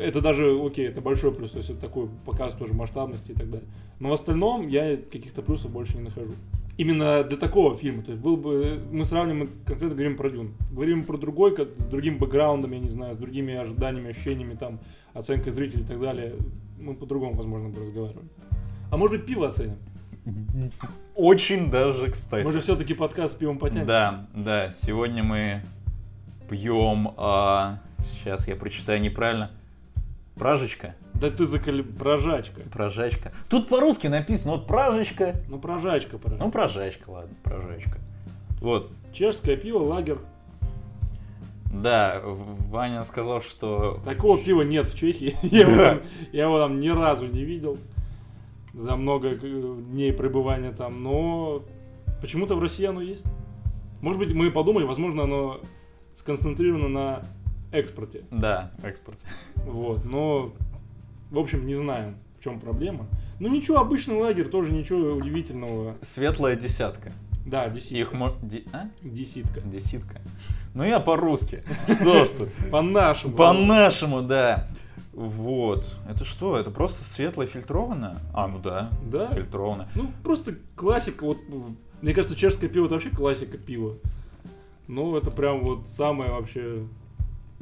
[0.00, 3.50] Это даже, окей, это большой плюс, то есть это такой показ тоже масштабности и так
[3.50, 3.68] далее.
[4.00, 6.32] Но в остальном я каких-то плюсов больше не нахожу.
[6.78, 10.54] Именно для такого фильма, то есть был бы, мы сравним, конкретно говорим про Дюн.
[10.72, 14.80] Говорим про другой, как с другим бэкграундом, я не знаю, с другими ожиданиями, ощущениями, там,
[15.12, 16.32] оценкой зрителей и так далее.
[16.80, 18.26] Мы по-другому, возможно, бы разговаривали.
[18.90, 19.76] А может быть, пиво оценим?
[21.14, 22.44] Очень даже, кстати.
[22.44, 23.86] Может, все-таки подкаст с пивом потянет?
[23.86, 25.62] Да, да, сегодня мы
[26.48, 27.12] пьем,
[28.12, 29.50] сейчас я прочитаю неправильно,
[30.34, 30.94] пражечка.
[31.14, 31.82] Да ты заколи...
[31.82, 32.62] Прожачка.
[32.72, 33.32] Прожачка.
[33.48, 35.36] Тут по-русски написано, вот пражечка.
[35.48, 36.44] Ну, прожачка, прожачка.
[36.44, 37.98] Ну, прожачка, ладно, прожачка.
[38.60, 38.90] Вот.
[39.12, 40.18] Чешское пиво, лагер.
[41.66, 44.00] Да, Ваня сказал, что...
[44.04, 45.36] Такого пива нет в Чехии.
[46.32, 47.78] Я его там ни разу не видел
[48.74, 51.64] за много э, дней пребывания там, но
[52.20, 53.24] почему-то в России оно есть.
[54.00, 55.60] Может быть, мы подумали, возможно, оно
[56.14, 57.22] сконцентрировано на
[57.72, 58.24] экспорте.
[58.30, 59.18] Да, экспорт.
[59.56, 60.52] Вот, но,
[61.30, 63.06] в общем, не знаем, в чем проблема.
[63.40, 65.96] Ну ничего, обычный лагерь, тоже ничего удивительного.
[66.02, 67.12] Светлая десятка.
[67.46, 67.96] Да, десятка.
[67.96, 68.32] Их мо...
[68.42, 68.88] ди- а?
[69.02, 69.60] Десятка.
[69.60, 70.20] Десятка.
[70.72, 71.62] Ну я по-русски.
[72.00, 72.48] Что что?
[72.70, 73.34] По-нашему.
[73.34, 74.68] По-нашему, да.
[75.14, 75.96] Вот.
[76.08, 76.56] Это что?
[76.56, 78.16] Это просто светлое фильтрованное?
[78.32, 78.90] А, ну да.
[79.06, 79.28] Да.
[79.28, 79.88] Фильтрованное.
[79.94, 81.24] Ну, просто классика.
[81.24, 81.38] Вот,
[82.02, 83.94] мне кажется, чешское пиво это вообще классика пива.
[84.88, 86.84] Ну, это прям вот самое вообще...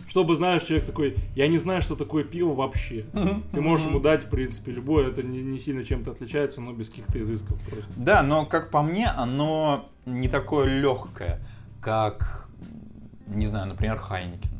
[0.08, 3.04] Чтобы, знаешь, человек такой, я не знаю, что такое пиво вообще.
[3.52, 6.88] Ты можешь ему дать, в принципе, любое, это не, не сильно чем-то отличается, но без
[6.88, 7.92] каких-то изысков просто.
[7.96, 11.40] Да, но как по мне, оно не такое легкое,
[11.80, 12.48] как,
[13.28, 14.50] не знаю, например, Heineken.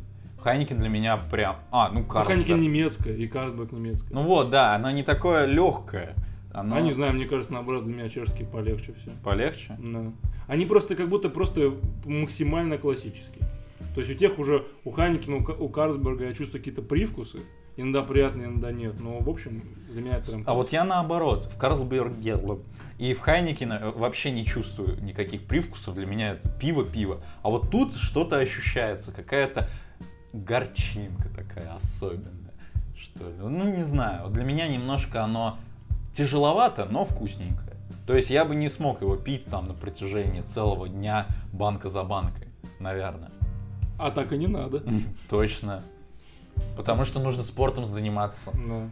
[0.43, 1.57] Heineken для меня прям...
[1.71, 2.27] А, ну Carlsberg.
[2.47, 4.15] Heineken немецкая и Carlsberg немецкая.
[4.15, 6.15] Ну вот, да, оно не такое легкое.
[6.53, 9.11] Оно А не знаю, мне кажется, наоборот, для меня чешские полегче все.
[9.25, 9.77] полегче.
[9.83, 10.13] Да.
[10.49, 11.73] Они просто как будто просто
[12.05, 13.47] максимально классические.
[13.95, 17.41] То есть у тех уже, у Хайникина, у Ка- у Карлсберга я чувствую какие-то привкусы.
[17.77, 19.01] Иногда приятные, иногда нет.
[19.01, 20.45] Но, в общем, для меня это прям...
[20.47, 22.37] А вот я наоборот, в Карлсберге
[22.99, 25.95] и в Хайникене э, вообще не чувствую никаких привкусов.
[25.95, 27.23] Для меня это пиво-пиво.
[27.43, 29.69] А вот тут что-то ощущается, какая-то
[30.33, 32.55] горчинка такая особенная,
[32.97, 33.35] что ли.
[33.39, 34.25] Ну, не знаю.
[34.25, 35.59] Вот Для меня немножко оно
[36.15, 37.77] тяжеловато, но вкусненькое.
[38.07, 42.03] То есть я бы не смог его пить там на протяжении целого дня банка за
[42.03, 42.49] банкой,
[42.81, 43.31] наверное.
[43.99, 44.83] А так и не надо.
[45.29, 45.83] Точно.
[46.77, 48.51] Потому что нужно спортом заниматься.
[48.67, 48.89] Да.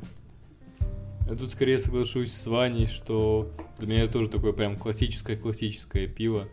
[1.28, 6.48] Я тут скорее соглашусь с Ваней, что для меня тоже такое прям классическое-классическое пиво.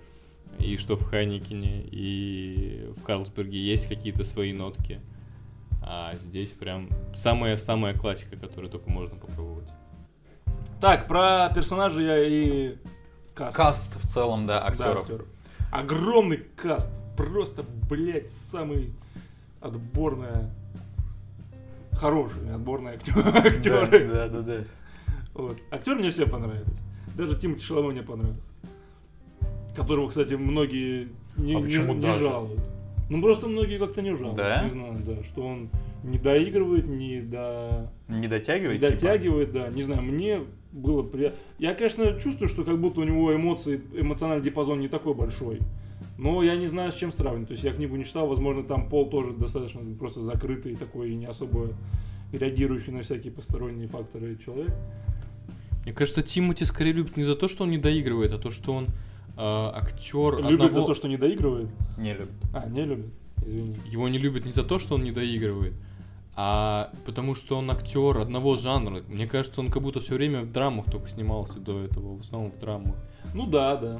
[0.59, 5.01] И что в Хайникине, и в Карлсберге есть какие-то свои нотки.
[5.81, 9.69] А здесь прям самая-самая классика, которую только можно попробовать.
[10.81, 12.75] Так, про персонажей я и
[13.33, 13.55] каст.
[13.55, 15.01] Каст в целом, да, Да, актеров.
[15.03, 15.27] актеров.
[15.71, 16.91] Огромный каст.
[17.15, 18.93] Просто, блядь, самый
[19.61, 20.49] отборная...
[21.93, 24.07] Хорошие отборные актеры.
[24.07, 24.63] Да, да, да.
[25.33, 25.57] Вот.
[25.71, 26.77] Актеры мне все понравились.
[27.15, 28.46] Даже Тимати Шаламов мне понравился.
[29.77, 32.23] Которого, кстати, многие не, А не- не даже?
[32.23, 32.59] жалуют.
[33.09, 34.35] Ну просто многие как-то не жалуют.
[34.37, 34.63] Да?
[34.63, 35.23] Не знаю, да.
[35.23, 35.69] Что он
[36.03, 37.91] не доигрывает, не до...
[38.09, 38.79] Не Не дотягивает?
[38.81, 38.91] типа?
[38.91, 39.69] дотягивает, да.
[39.69, 41.37] Не знаю, мне было приятно.
[41.59, 45.59] Я, конечно, чувствую, что как будто у него эмоции, эмоциональный диапазон не такой большой.
[46.17, 47.47] Но я не знаю, с чем сравнивать.
[47.49, 51.15] То есть я книгу не читал, возможно, там Пол тоже достаточно просто закрытый такой и
[51.15, 51.69] не особо
[52.33, 54.73] реагирующий на всякие посторонние факторы человек.
[55.83, 58.73] Мне кажется, Тимати скорее любит не за то, что он не доигрывает, а то, что
[58.73, 58.87] он
[59.37, 61.69] актер Любит одного- за то, что не доигрывает.
[61.97, 62.31] Не любит.
[62.53, 63.13] А, не любит.
[63.45, 63.75] Извини.
[63.85, 65.73] Его не любят не за то, что он не доигрывает,
[66.35, 69.01] а потому что он актер одного жанра.
[69.07, 72.51] Мне кажется, он как будто все время в драмах только снимался до этого, в основном
[72.51, 72.95] в драмах.
[73.33, 73.99] Ну да, да.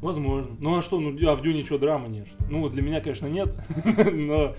[0.00, 0.56] Возможно.
[0.60, 2.28] Ну а что, ну а в Дюне что, драмы нет?
[2.28, 2.44] что?
[2.50, 3.48] Ну, для меня, конечно, нет.
[4.12, 4.54] Но,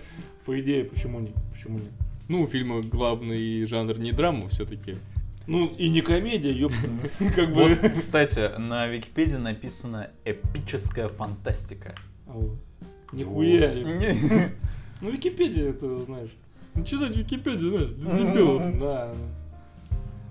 [0.45, 1.35] по идее, почему нет?
[1.53, 1.91] Почему нет?
[2.27, 4.97] Ну, у фильма главный жанр не драма все-таки.
[5.49, 6.87] Ну, и не комедия, ёпта.
[7.35, 7.89] Как Вот, бы...
[7.99, 11.95] кстати, на Википедии написано эпическая фантастика.
[12.27, 12.59] А вот.
[13.11, 13.69] Нихуя.
[13.69, 13.99] Вот.
[13.99, 14.49] Не-
[15.01, 16.29] Ну, Википедия, это, знаешь.
[16.75, 18.79] Ну, читать Википедию, знаешь, дебилов.
[18.79, 19.07] Да.
[19.09, 19.13] да.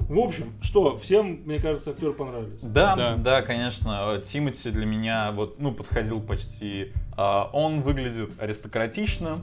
[0.00, 2.60] В общем, что, всем, мне кажется, актеры понравились.
[2.62, 3.16] Да, Да.
[3.16, 4.22] да, конечно.
[4.24, 6.92] Тимати для меня вот, ну, подходил почти.
[7.16, 9.40] а, Он выглядит аристократично.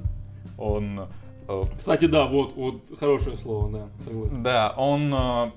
[0.58, 1.08] Он,
[1.78, 4.44] Кстати, да, вот, вот хорошее слово, да, согласен.
[4.44, 5.52] да, он, э,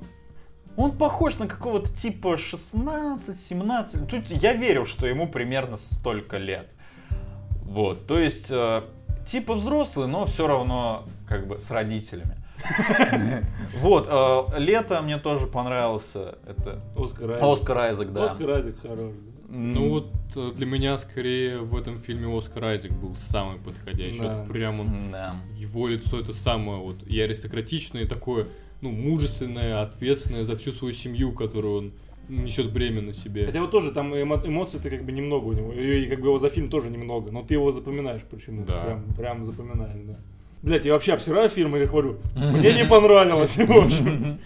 [0.77, 4.07] он похож на какого-то типа 16-17.
[4.07, 6.70] Тут я верю, что ему примерно столько лет.
[7.62, 8.83] Вот, то есть э,
[9.27, 12.37] типа взрослый, но все равно как бы с родителями.
[13.81, 16.38] Вот, э, лето мне тоже понравился.
[16.46, 17.42] Это Оскар Айзек.
[17.42, 18.24] Оскар Айзек, да.
[18.24, 19.28] Оскар Айзек хорош, да.
[19.49, 24.21] Ну вот э, для меня скорее в этом фильме Оскар Айзек был самый подходящий.
[24.21, 24.43] Да.
[24.43, 25.37] Вот прям он, Да.
[25.57, 28.47] его лицо это самое вот и аристократичное, и такое,
[28.83, 31.93] ну, мужественное, ответственное за всю свою семью, которую он
[32.29, 33.47] несет бремя на себе.
[33.47, 35.73] Хотя вот тоже там эмо- эмоций-то как бы немного у него.
[35.73, 37.31] И, как бы его за фильм тоже немного.
[37.33, 38.73] Но ты его запоминаешь почему-то.
[38.73, 38.83] Да.
[38.85, 40.19] Прям, прям запоминаешь, да.
[40.61, 42.19] Блять, я вообще обсираю фильм или хвалю?
[42.37, 44.41] Мне не понравилось, в общем.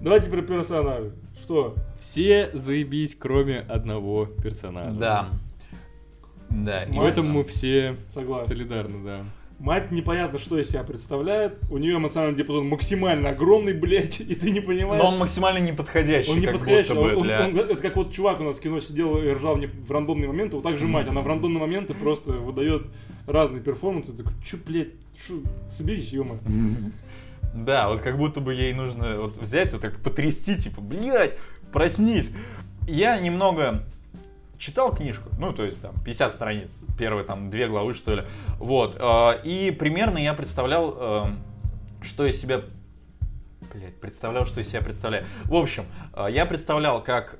[0.00, 1.12] Давайте про персонажей.
[1.46, 1.74] Что?
[2.00, 4.98] Все заебись, кроме одного персонажа.
[4.98, 5.28] Да.
[6.50, 6.82] Да.
[6.84, 8.48] И в этом мы все Согласен.
[8.48, 9.24] солидарны, да.
[9.58, 11.58] Мать непонятно, что из себя представляет.
[11.70, 15.02] У нее эмоциональный диапазон максимально огромный, блядь, и ты не понимаешь.
[15.02, 16.30] Но он максимально неподходящий.
[16.30, 18.60] Он не как подходящий, он- он- для- он- это как вот чувак у нас в
[18.60, 21.60] кино сидел и ржал не- в рандомные моменты, вот так же мать, она в рандомные
[21.60, 22.82] моменты просто выдает
[23.26, 25.34] разные перформансы, такой, чё, блядь, шо,
[25.70, 26.26] соберись, ё
[27.64, 31.38] Да, вот как будто бы ей нужно вот взять, вот так потрясти, типа, блядь,
[31.72, 32.30] проснись.
[32.86, 33.82] Я немного
[34.58, 38.24] читал книжку, ну, то есть там 50 страниц, первые там две главы, что ли.
[38.58, 38.96] Вот.
[38.98, 41.24] э, И примерно я представлял, э,
[42.02, 42.62] что из себя
[43.74, 45.24] Блять, представлял, что из себя представляю.
[45.44, 47.36] В общем, э, я представлял, как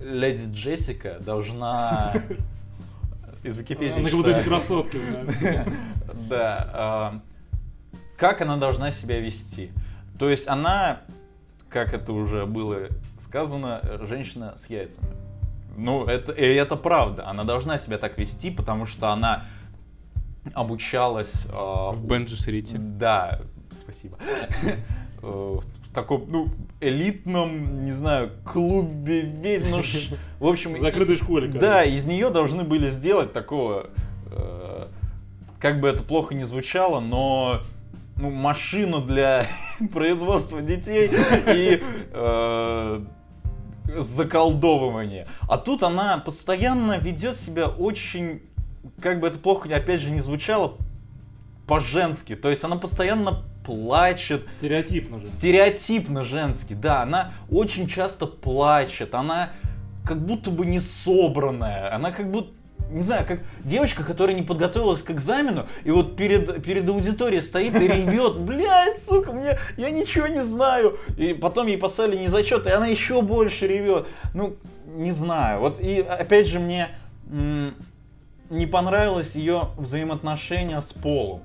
[0.00, 2.12] леди Джессика должна
[3.42, 5.66] из Википедии Она как будто из красотки, знаешь.
[6.28, 7.20] Да.
[8.16, 9.72] Как она должна себя вести?
[10.18, 11.00] То есть она,
[11.68, 12.88] как это уже было
[13.24, 15.08] сказано, женщина с яйцами.
[15.76, 17.26] Ну, это, и это правда.
[17.28, 19.44] Она должна себя так вести, потому что она
[20.52, 21.46] обучалась...
[21.52, 22.76] а, В Бенджусерите.
[22.78, 23.40] Да,
[23.72, 24.18] спасибо.
[25.26, 25.58] Э,
[25.90, 26.48] В таком, ну,
[26.80, 30.74] элитном, не знаю, клубе ведьм, ну, ш- в общем...
[30.74, 31.48] В закрытой школе.
[31.48, 33.86] Да, из нее должны были сделать такого,
[34.26, 34.86] э,
[35.58, 37.62] как бы это плохо не звучало, но
[38.16, 39.46] ну, машину для
[39.92, 41.10] производства детей
[41.48, 43.04] и э,
[43.98, 45.26] заколдовывания.
[45.48, 48.42] А тут она постоянно ведет себя очень,
[49.00, 50.76] как бы это плохо опять же не звучало,
[51.66, 52.36] по-женски.
[52.36, 55.26] То есть она постоянно плачет, Стереотипно же.
[55.26, 59.50] стереотипно женский, да, она очень часто плачет, она
[60.04, 62.52] как будто бы не собранная, она как будто
[62.94, 67.74] не знаю, как девочка, которая не подготовилась к экзамену, и вот перед, перед аудиторией стоит
[67.74, 70.96] и ревет, блядь, сука, мне, я ничего не знаю.
[71.18, 74.06] И потом ей поставили не зачет, и она еще больше ревет.
[74.32, 75.58] Ну, не знаю.
[75.58, 76.88] Вот и опять же мне
[78.48, 81.40] не понравилось ее взаимоотношения с Полом.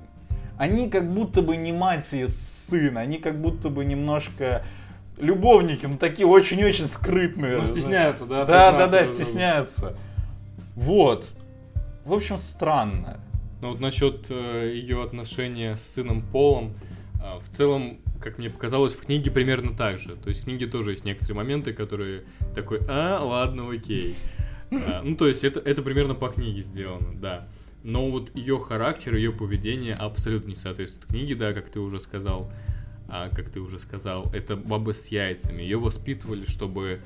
[0.56, 2.28] Они как будто бы не мать и
[2.68, 4.62] сын, они как будто бы немножко
[5.18, 7.56] любовники, но такие очень-очень скрытные.
[7.56, 9.96] Ну, стесняются, да, Да, да, да, стесняются.
[10.76, 11.28] Вот.
[12.04, 13.20] В общем, странно.
[13.60, 16.74] Ну вот насчет ее отношения с сыном Полом,
[17.22, 20.16] э, в целом, как мне показалось, в книге примерно так же.
[20.16, 24.16] То есть в книге тоже есть некоторые моменты, которые такой, а, ладно, окей.
[24.70, 27.48] А, ну, то есть это, это примерно по книге сделано, да.
[27.82, 32.50] Но вот ее характер, ее поведение абсолютно не соответствует книге, да, как ты уже сказал.
[33.08, 35.62] А, как ты уже сказал, это баба с яйцами.
[35.62, 37.00] Ее воспитывали, чтобы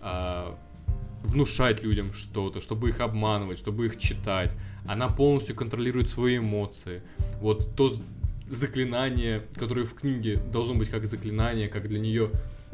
[0.00, 0.58] а,
[1.22, 4.54] внушать людям что-то, чтобы их обманывать, чтобы их читать.
[4.86, 7.02] Она полностью контролирует свои эмоции.
[7.40, 7.92] Вот то
[8.46, 12.30] заклинание, которое в книге должно быть как заклинание, как для нее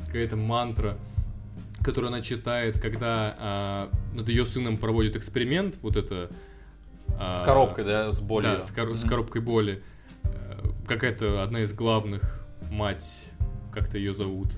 [0.06, 0.96] какая-то мантра,
[1.82, 6.30] которую она читает, когда а, над ее сыном проводит эксперимент, вот это...
[7.18, 8.56] а, С коробкой, да, с болью.
[8.56, 9.08] да, с, кор- с Мгм.
[9.08, 9.82] коробкой боли.
[10.22, 13.20] Э, Какая-то одна из главных мать,
[13.72, 14.48] как-то ее зовут,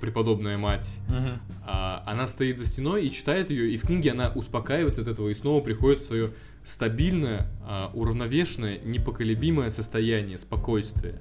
[0.00, 0.98] преподобная мать.
[1.08, 1.40] Мгм.
[1.64, 5.28] А, она стоит за стеной и читает ее, и в книге она успокаивается от этого
[5.28, 6.30] и снова приходит в свое
[6.64, 11.20] стабильное, а, уравновешенное, непоколебимое состояние спокойствия.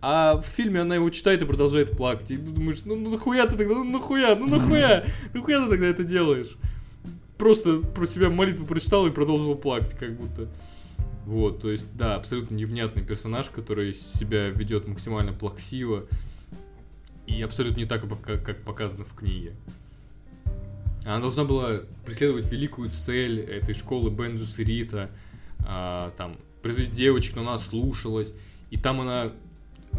[0.00, 2.30] А в фильме она его читает и продолжает плакать.
[2.30, 5.86] И ты думаешь, ну, ну нахуя ты тогда, ну нахуя, ну нахуя, нахуя ты тогда
[5.86, 6.56] это делаешь?
[7.38, 10.48] Просто про себя молитву прочитал и продолжил плакать, как будто.
[11.26, 16.04] Вот, то есть, да, абсолютно невнятный персонаж, который себя ведет максимально плаксиво.
[17.26, 19.54] И абсолютно не так, как, как показано в книге.
[21.04, 25.10] Она должна была преследовать великую цель этой школы Бенджус и Рита,
[25.60, 28.32] а, там, произвести девочек, но она слушалась.
[28.70, 29.32] И там она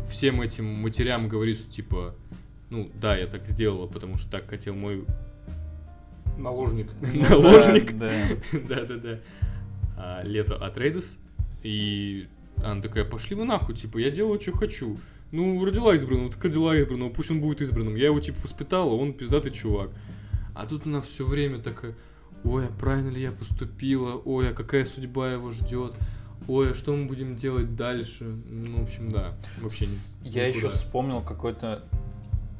[0.09, 2.15] всем этим матерям говорит, что типа,
[2.69, 5.05] ну да, я так сделала, потому что так хотел мой
[6.37, 6.87] Наложник.
[7.01, 7.97] наложник.
[7.97, 8.11] Да,
[8.51, 8.59] да.
[8.69, 9.19] Да-да-да.
[9.97, 11.19] А, Лето Атрейдес.
[11.63, 14.97] И она такая, пошли вы нахуй, типа, я делаю, что хочу.
[15.31, 17.95] Ну, родила избранного, так родила избранного, пусть он будет избранным.
[17.95, 19.89] Я его, типа, воспитала, он пиздатый чувак.
[20.55, 21.95] А тут она все время такая,
[22.43, 25.93] ой, а правильно ли я поступила, ой, а какая судьба его ждет,
[26.47, 28.23] ой, а что мы будем делать дальше.
[28.23, 31.83] Ну, в общем, да, вообще не Я еще вспомнил какой-то...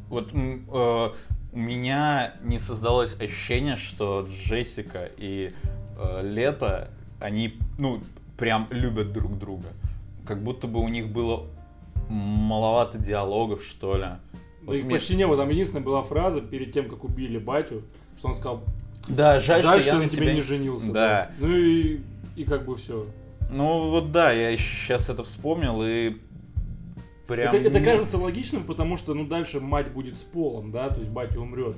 [0.10, 1.10] Вот э,
[1.52, 5.52] у меня не создалось ощущение, что Джессика и
[5.98, 8.02] э, Лето, они, ну,
[8.38, 9.68] прям любят друг друга.
[10.26, 11.48] Как будто бы у них было
[12.10, 14.02] маловато диалогов, что ли.
[14.02, 14.20] Да
[14.64, 15.38] Вот их мне- почти не было.
[15.38, 17.84] Там единственная была фраза перед тем, как убили батю,
[18.18, 18.64] что он сказал,
[19.08, 20.92] Да, жаль, жаль, что, что я на тебе не женился.
[20.92, 21.32] Да.
[21.40, 22.00] Ну и,
[22.36, 23.06] и как бы все.
[23.50, 26.18] Ну вот да, я сейчас это вспомнил и
[27.28, 27.54] прям...
[27.56, 31.12] Это, это кажется логичным, потому что, ну, дальше мать будет с полом, да, то есть
[31.12, 31.78] батя умрет.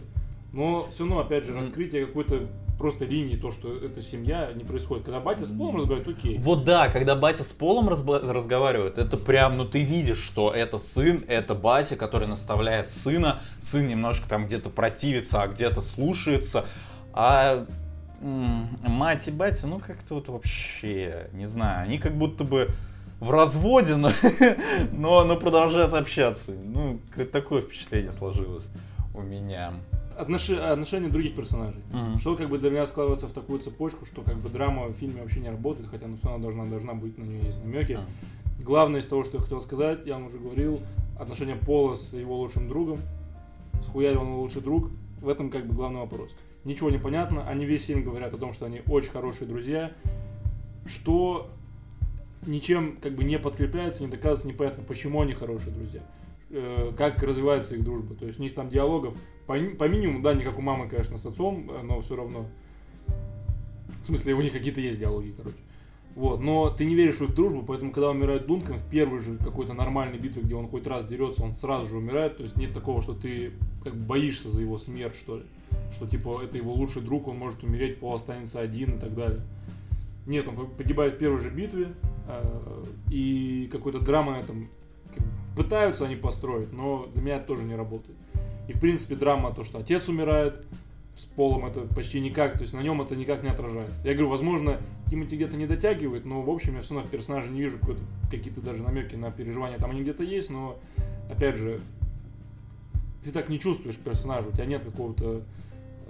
[0.51, 2.47] Но все равно, опять же, раскрытие какой-то
[2.80, 5.05] просто линии, то, что это семья, не происходит.
[5.05, 6.38] Когда батя с Полом разговаривает, окей.
[6.39, 11.23] Вот да, когда батя с Полом разговаривает, это прям, ну ты видишь, что это сын,
[11.27, 16.65] это батя, который наставляет сына, сын немножко там где-то противится, а где-то слушается,
[17.13, 17.67] а
[18.21, 22.69] мать и батя, ну как-то вот вообще, не знаю, они как будто бы
[23.19, 24.11] в разводе, но,
[24.93, 26.51] но, но продолжают общаться.
[26.63, 27.01] Ну,
[27.32, 28.67] такое впечатление сложилось
[29.13, 29.73] у меня.
[30.20, 31.82] Отноши- отношения других персонажей.
[31.93, 32.20] Мгм.
[32.20, 35.22] Что как бы для меня складывается в такую цепочку, что как бы драма в фильме
[35.22, 37.93] вообще не работает, хотя ну, все равно должна, должна быть, на нее есть намеки.
[37.93, 38.05] А.
[38.61, 40.82] Главное из того, что я хотел сказать, я вам уже говорил,
[41.17, 42.99] отношения Пола с его лучшим другом,
[43.82, 44.89] схуярил он его лучший друг,
[45.22, 46.32] в этом как бы главный вопрос.
[46.65, 49.93] Ничего не понятно, они весь фильм говорят о том, что они очень хорошие друзья,
[50.86, 51.49] что
[52.45, 56.01] ничем как бы не подкрепляется, не доказывается, непонятно, почему они хорошие друзья,
[56.49, 58.15] э, как развивается их дружба.
[58.15, 59.15] То есть у них там диалогов
[59.49, 62.45] по, по минимуму, да, не как у мамы, конечно, с отцом, э, но все равно.
[63.99, 65.57] В смысле, у них какие-то есть диалоги, короче.
[66.15, 69.37] Вот, но ты не веришь в их дружбу, поэтому, когда умирает Дункан, в первой же
[69.37, 72.37] какой-то нормальной битве, где он хоть раз дерется, он сразу же умирает.
[72.37, 75.43] То есть нет такого, что ты как боишься за его смерть, что ли.
[75.95, 79.41] Что типа это его лучший друг, он может умереть, Пол останется один и так далее.
[80.27, 81.95] Нет, он погибает в первой же битве,
[82.27, 84.67] э, и какой-то драма на этом
[85.55, 88.18] пытаются они построить, но для меня это тоже не работает.
[88.70, 90.63] И в принципе драма то, что отец умирает,
[91.17, 94.07] с Полом это почти никак, то есть на нем это никак не отражается.
[94.07, 94.78] Я говорю, возможно,
[95.09, 97.78] Тимати где-то не дотягивает, но в общем я все равно в персонаже не вижу
[98.30, 99.80] какие-то даже намеки на переживания.
[99.80, 100.78] Там они где-то есть, но
[101.32, 101.82] опять же,
[103.24, 105.41] ты так не чувствуешь персонажа, у тебя нет какого-то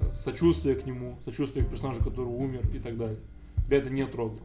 [0.02, 3.20] э, сочувствия к нему, сочувствия к персонажу, который умер и так далее.
[3.66, 4.44] Тебя это не трогает.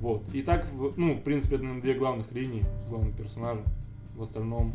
[0.00, 0.24] Вот.
[0.34, 0.66] И так,
[0.96, 3.64] ну, в принципе, это, наверное, две главных линии с главным персонажем.
[4.16, 4.74] В остальном,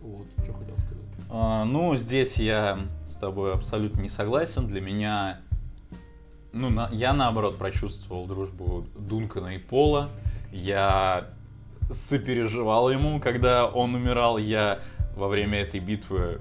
[0.00, 1.04] вот, что хотел сказать.
[1.28, 4.66] А, ну, здесь я с тобой абсолютно не согласен.
[4.66, 5.40] Для меня,
[6.52, 10.10] ну, на- я наоборот прочувствовал дружбу Дункана и Пола.
[10.52, 11.28] Я
[11.90, 14.38] сопереживал ему, когда он умирал.
[14.38, 14.80] Я
[15.16, 16.40] во время этой битвы,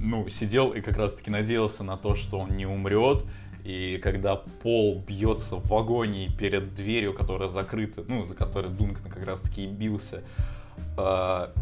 [0.00, 3.24] ну, сидел и как раз-таки надеялся на то, что он не умрет.
[3.64, 9.26] И когда Пол бьется в агонии перед дверью, которая закрыта, ну, за которой Дункан как
[9.26, 10.22] раз-таки и бился,
[10.96, 11.52] а,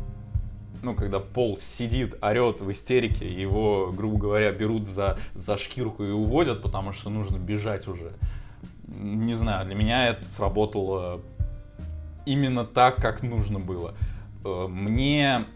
[0.85, 6.11] ну, когда Пол сидит, орет в истерике, его, грубо говоря, берут за, за шкирку и
[6.11, 8.12] уводят, потому что нужно бежать уже.
[8.87, 11.22] Не знаю, для меня это сработало
[12.26, 13.95] именно так, как нужно было.
[14.45, 15.47] Э, Мне...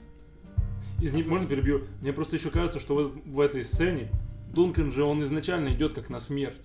[1.01, 1.83] Из них, можно перебью?
[2.01, 4.09] Мне просто еще кажется, что в, в этой сцене
[4.53, 6.57] Дункан же, он изначально идет как на смерть.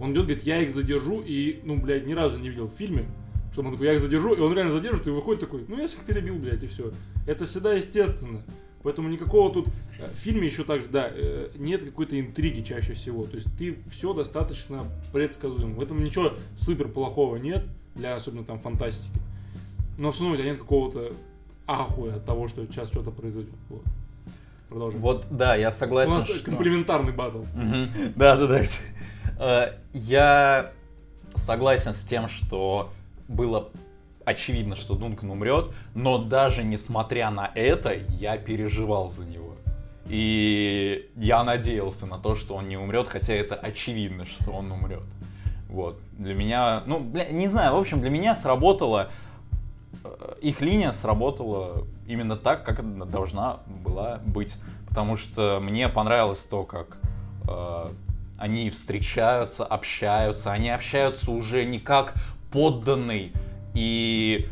[0.00, 3.06] Он идет, говорит, я их задержу, и, ну, блядь, ни разу не видел в фильме,
[3.58, 5.88] что он такой, я их задержу, и он реально задержит, и выходит такой, ну, я
[5.88, 6.92] всех перебил, блядь, и все.
[7.26, 8.40] Это всегда естественно.
[8.84, 9.66] Поэтому никакого тут...
[9.98, 13.24] э, В фильме еще так же, да, э, нет какой-то интриги чаще всего.
[13.26, 15.74] То есть ты все достаточно предсказуемо.
[15.74, 17.64] В этом ничего супер плохого нет,
[17.96, 19.10] для особенно там фантастики.
[19.98, 21.12] Но все равно у тебя нет какого-то
[21.66, 23.52] ахуя от того, что сейчас что-то произойдет.
[23.68, 23.82] Вот.
[24.68, 25.00] Продолжим.
[25.00, 27.42] Вот, да, я У согласен, нас что- комплементарный батл.
[28.14, 28.62] Да, да, да.
[29.40, 30.70] Э, Я
[31.34, 32.90] согласен с тем, что
[33.28, 33.70] было
[34.24, 39.54] очевидно, что Дункан умрет, но даже несмотря на это, я переживал за него.
[40.06, 45.04] И я надеялся на то, что он не умрет, хотя это очевидно, что он умрет.
[45.68, 46.00] Вот.
[46.12, 49.10] Для меня, ну, бля, не знаю, в общем, для меня сработало,
[50.02, 54.54] э, их линия сработала именно так, как она должна была быть.
[54.88, 56.96] Потому что мне понравилось то, как
[57.46, 57.86] э,
[58.38, 60.52] они встречаются, общаются.
[60.52, 62.14] Они общаются уже не как
[62.50, 63.32] подданный
[63.74, 64.48] и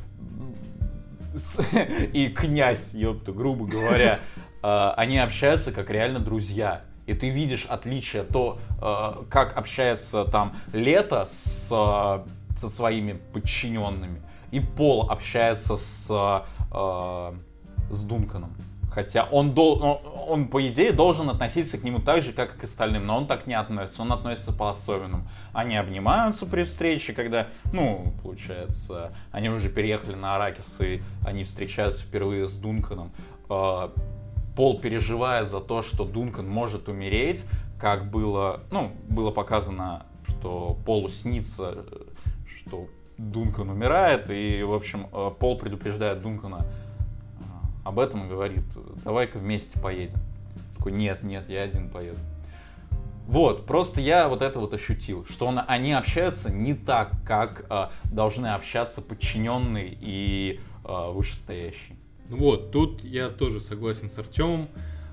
[2.12, 4.20] и князь, ёпта, грубо говоря.
[4.62, 6.82] Э, Они общаются как реально друзья.
[7.06, 14.22] И ты видишь отличие, то, э, как общается там Лето с, э, со своими подчиненными,
[14.50, 16.06] и Пол общается с,
[17.90, 18.54] с Дунканом.
[18.90, 22.58] Хотя он, дол- он, он, по идее, должен относиться к нему так же, как и
[22.58, 25.26] к остальным, но он так не относится, он относится по-особенному.
[25.52, 32.02] Они обнимаются при встрече, когда, ну, получается, они уже переехали на Аракис, и они встречаются
[32.02, 33.12] впервые с Дунканом.
[33.50, 33.90] Э,
[34.56, 37.44] Пол переживает за то, что Дункан может умереть,
[37.78, 41.84] как было, ну, было показано, что Полу снится,
[42.46, 46.66] что Дункан умирает, и, в общем, э, Пол предупреждает Дункана
[47.86, 48.64] об этом говорит,
[49.04, 50.18] давай-ка вместе поедем.
[50.76, 52.18] Такой, нет, нет, я один поеду.
[53.28, 57.88] Вот, просто я вот это вот ощутил, что он, они общаются не так, как э,
[58.12, 61.96] должны общаться подчиненные и э, вышестоящие.
[62.28, 64.68] Вот, тут я тоже согласен с Артемом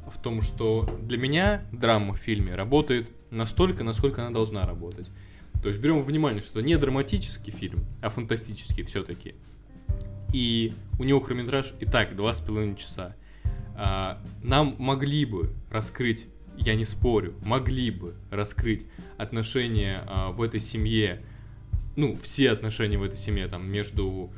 [0.07, 5.07] в том, что для меня драма в фильме работает настолько, насколько она должна работать.
[5.61, 9.35] То есть берем внимание, что не драматический фильм, а фантастический все-таки.
[10.33, 13.15] И у него хронометраж и так два с половиной часа.
[13.75, 16.27] А, нам могли бы раскрыть,
[16.57, 18.85] я не спорю, могли бы раскрыть
[19.17, 21.21] отношения а, в этой семье,
[21.95, 24.31] ну, все отношения в этой семье, там, между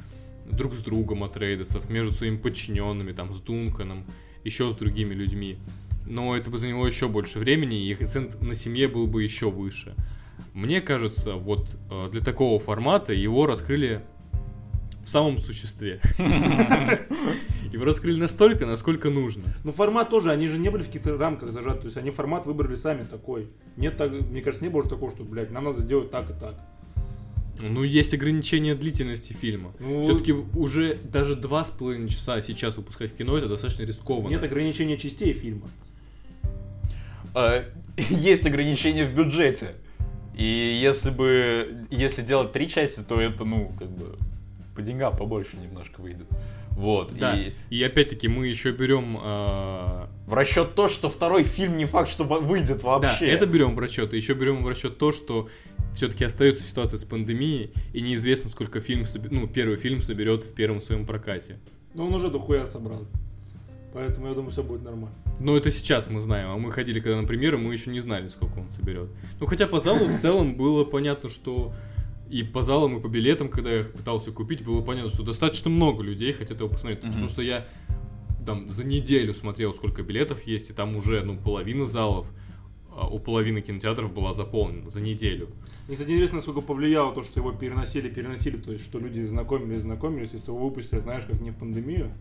[0.51, 4.05] друг с другом от Рейдесов, между своими подчиненными, там, с Дунканом,
[4.43, 5.57] еще с другими людьми.
[6.05, 9.95] Но это бы заняло еще больше времени, и акцент на семье был бы еще выше.
[10.53, 14.03] Мне кажется, вот э, для такого формата его раскрыли
[15.05, 16.01] в самом существе.
[17.71, 19.43] Его раскрыли настолько, насколько нужно.
[19.63, 22.45] Ну формат тоже, они же не были в каких-то рамках зажаты, то есть они формат
[22.45, 23.47] выбрали сами такой.
[23.77, 26.55] Нет, так, мне кажется, не было такого, что, блядь, нам надо сделать так и так.
[27.61, 29.73] Ну, есть ограничение длительности фильма.
[29.79, 34.29] Ну, Все-таки уже даже два с половиной часа сейчас выпускать в кино это достаточно рискованно.
[34.29, 35.69] Нет ограничения частей фильма.
[37.33, 37.65] Э,
[38.09, 39.75] Есть ограничения в бюджете.
[40.35, 44.17] И если бы, если делать три части, то это, ну, как бы,
[44.75, 46.27] по деньгам побольше немножко выйдет.
[46.71, 47.13] Вот.
[47.17, 47.39] Да.
[47.39, 52.09] И И опять-таки мы еще берем э, в расчет то, что второй фильм не факт,
[52.09, 53.27] что выйдет Да, вообще.
[53.27, 54.13] это берем в расчет.
[54.13, 55.47] И еще берем в расчет то, что
[55.93, 60.53] все-таки остается ситуация с пандемией, и неизвестно, сколько фильм, собе- ну, первый фильм соберет в
[60.53, 61.57] первом своем прокате.
[61.93, 63.07] Но он уже дохуя собрал.
[63.93, 65.15] Поэтому я думаю, все будет нормально.
[65.39, 68.27] Но это сейчас мы знаем, а мы ходили когда на премьеры, мы еще не знали,
[68.27, 69.07] сколько он соберет.
[69.39, 71.73] Ну, хотя по залу в целом было понятно, что
[72.29, 75.69] и по залам, и по билетам, когда я их пытался купить, было понятно, что достаточно
[75.69, 77.03] много людей хотят его посмотреть.
[77.03, 77.11] Мгм.
[77.11, 77.65] Потому что я
[78.45, 82.27] там за неделю смотрел, сколько билетов есть, и там уже, ну, половина залов,
[82.95, 85.49] а у половины кинотеатров была заполнена за неделю.
[85.87, 89.81] Мне, кстати, интересно, насколько повлияло то, что его переносили, переносили, то есть, что люди знакомились,
[89.81, 92.11] знакомились, если его выпустили, знаешь, как не в пандемию.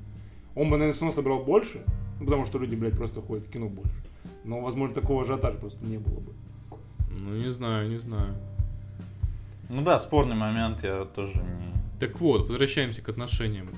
[0.54, 1.84] Он бы, наверное, все равно собрал больше,
[2.20, 3.92] ну, потому что люди, блядь, просто ходят в кино больше.
[4.44, 6.32] Но, возможно, такого ажиотажа просто не было бы.
[7.20, 8.36] Ну, не знаю, не знаю.
[9.68, 11.98] Ну да, спорный момент, я тоже не...
[11.98, 13.70] Так вот, возвращаемся к отношениям.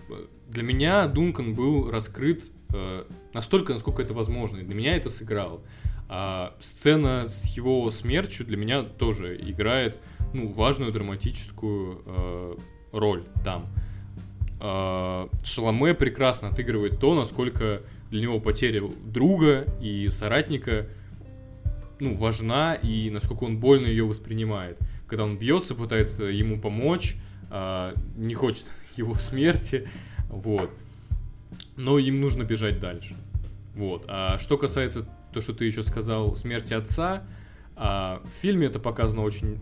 [0.48, 4.58] Для меня Дункан был раскрыт э, настолько, насколько это возможно.
[4.62, 5.60] Для меня это сыграло.
[6.08, 9.98] А сцена с его смертью для меня тоже играет
[10.32, 12.56] ну, важную драматическую э,
[12.92, 13.66] роль там.
[14.60, 20.86] Э, Шаломе прекрасно отыгрывает то, насколько для него потеря друга и соратника
[21.98, 24.78] ну, важна, и насколько он больно ее воспринимает.
[25.06, 27.16] Когда он бьется, пытается ему помочь,
[27.50, 29.88] а, не хочет его смерти,
[30.28, 30.70] вот.
[31.76, 33.16] Но им нужно бежать дальше.
[33.74, 34.04] Вот.
[34.08, 37.24] А что касается то, что ты еще сказал, смерти отца,
[37.76, 39.58] а, в фильме это показано очень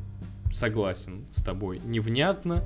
[0.52, 2.64] согласен с тобой, невнятно.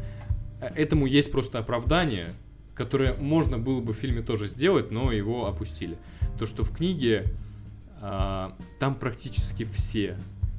[0.60, 2.34] А Этому есть просто оправдание,
[2.74, 5.96] которое можно было бы в фильме тоже сделать, но его опустили.
[6.38, 7.24] То, что в книге
[8.00, 10.18] а, там практически все,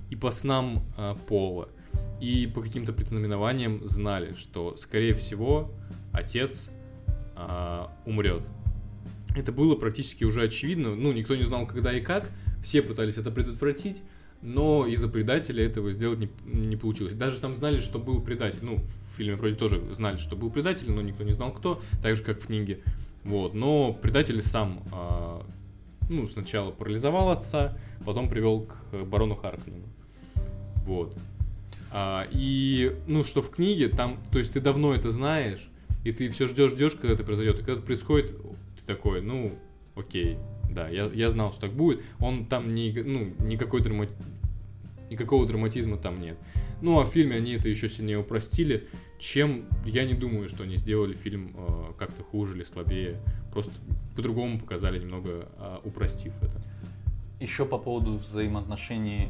[0.09, 1.69] и по снам а, Пола,
[2.19, 5.71] и по каким-то предзнаменованиям знали, что, скорее всего,
[6.11, 6.67] отец
[7.35, 8.43] а, умрет.
[9.35, 10.95] Это было практически уже очевидно.
[10.95, 12.29] Ну, никто не знал, когда и как.
[12.61, 14.01] Все пытались это предотвратить,
[14.41, 17.13] но из-за предателя этого сделать не, не получилось.
[17.13, 18.59] Даже там знали, что был предатель.
[18.61, 21.81] Ну, в фильме вроде тоже знали, что был предатель, но никто не знал, кто.
[22.01, 22.79] Так же, как в книге.
[23.23, 23.53] Вот.
[23.53, 25.45] Но предатель сам, а,
[26.09, 29.85] ну, сначала парализовал отца, потом привел к барону Харкнину.
[30.85, 31.15] Вот.
[31.91, 35.69] А, и, ну, что в книге, там, то есть ты давно это знаешь,
[36.03, 37.55] и ты все ждешь, ждешь, когда это произойдет.
[37.55, 39.57] И когда это происходит, ты такой, ну,
[39.95, 40.37] окей,
[40.69, 42.01] да, я, я знал, что так будет.
[42.19, 44.13] Он там не, ну, никакой драмати...
[45.09, 46.37] никакого драматизма там нет.
[46.81, 48.87] Ну, а в фильме они это еще сильнее упростили,
[49.17, 53.19] чем я не думаю, что они сделали фильм э, как-то хуже или слабее.
[53.51, 53.71] Просто
[54.15, 56.61] по-другому показали, немного э, упростив это.
[57.41, 59.27] Еще по поводу взаимоотношений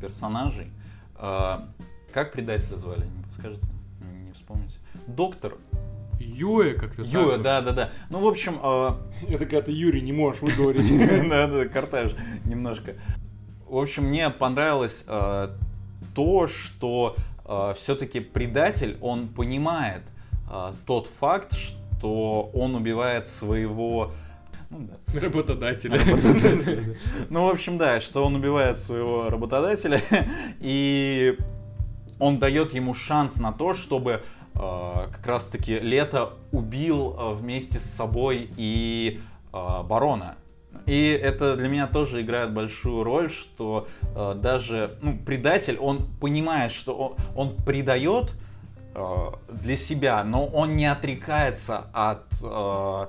[0.00, 0.68] персонажей.
[1.16, 1.68] А,
[2.12, 3.66] Как предателя звали, не подскажете?
[4.00, 4.74] Не не вспомните.
[5.06, 5.56] Доктор.
[6.20, 7.42] Юэ как-то так вот.
[7.42, 7.90] да, да, да.
[8.10, 10.90] Ну, в общем, а, Это когда ты, Юрий, не можешь выговорить.
[11.28, 12.12] да, да, картаж
[12.44, 12.94] немножко.
[13.66, 15.48] В общем, мне понравилось э,
[16.14, 17.16] то, что
[17.76, 20.02] все-таки предатель, он понимает
[20.50, 24.12] э, тот факт, что он убивает своего...
[24.70, 25.98] ну да, Работодателя.
[25.98, 26.96] работодателя.
[27.30, 30.02] Ну, в общем, да, что он убивает своего работодателя,
[30.60, 31.36] и
[32.22, 37.84] он дает ему шанс на то, чтобы э, как раз-таки Лето убил э, вместе с
[37.84, 39.20] собой и
[39.52, 40.36] э, Барона.
[40.86, 46.70] И это для меня тоже играет большую роль, что э, даже ну, предатель, он понимает,
[46.70, 48.32] что он, он предает
[48.94, 53.06] э, для себя, но он не отрекается от, э,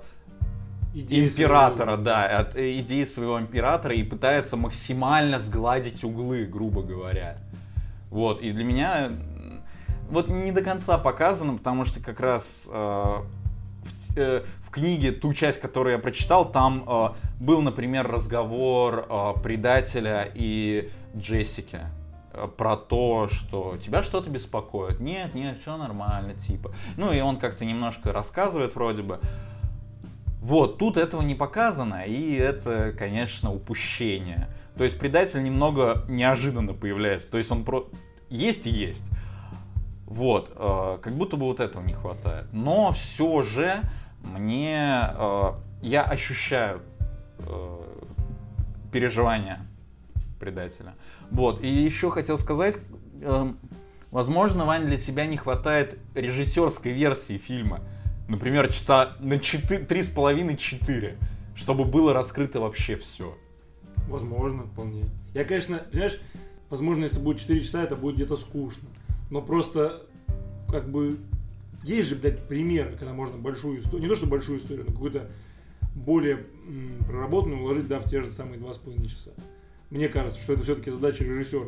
[0.95, 6.83] Идеи императора, своего- да, от э, идеи своего императора и пытается максимально сгладить углы, грубо
[6.83, 7.37] говоря.
[8.13, 9.09] Вот, и для меня
[10.11, 15.33] вот не до конца показано, потому что как раз э, в, э, в книге, ту
[15.33, 17.09] часть, которую я прочитал, там э,
[17.39, 21.79] был, например, разговор э, предателя и Джессики
[22.33, 24.99] э, про то, что тебя что-то беспокоит.
[24.99, 26.71] Нет, нет, все нормально, типа.
[26.97, 29.19] Ну и он как-то немножко рассказывает вроде бы.
[30.39, 34.49] Вот, тут этого не показано, и это, конечно, упущение.
[34.77, 37.29] То есть предатель немного неожиданно появляется.
[37.29, 37.87] То есть он про...
[38.35, 39.05] есть и есть.
[40.05, 42.47] Вот, э, как будто бы вот этого не хватает.
[42.51, 43.81] Но все же
[44.21, 45.09] мне...
[45.17, 45.53] э,
[45.83, 46.81] я ощущаю
[47.39, 47.79] э,
[48.91, 49.59] переживания
[50.39, 50.95] предателя.
[51.29, 52.77] Вот, и еще хотел сказать,
[53.21, 53.57] эм,
[54.11, 57.81] возможно, Вань, для тебя не хватает режиссерской версии фильма.
[58.29, 61.17] Например, часа на три с половиной четыре,
[61.55, 63.37] чтобы было раскрыто вообще все.
[64.07, 65.03] Возможно, вполне.
[65.33, 66.19] Я, конечно, понимаешь,
[66.73, 68.89] возможно, если будет 4 часа, это будет где-то скучно.
[69.29, 70.07] Но просто,
[70.67, 71.19] как бы,
[71.83, 75.29] есть же, блядь, примеры, когда можно большую историю, не то что большую историю, но какую-то
[75.93, 79.29] более м, проработанную уложить, да, в те же самые 2,5 часа.
[79.91, 81.65] Мне кажется, что это все-таки задача режиссера.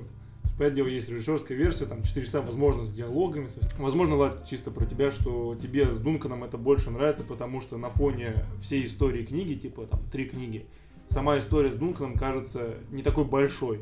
[0.57, 3.47] Понятное дело, есть режиссерская версия, там 4 часа, возможно, с диалогами.
[3.77, 7.91] Возможно, Влад, чисто про тебя, что тебе с Дунканом это больше нравится, потому что на
[7.91, 10.65] фоне всей истории книги, типа там три книги,
[11.07, 13.81] сама история с Дунканом кажется не такой большой.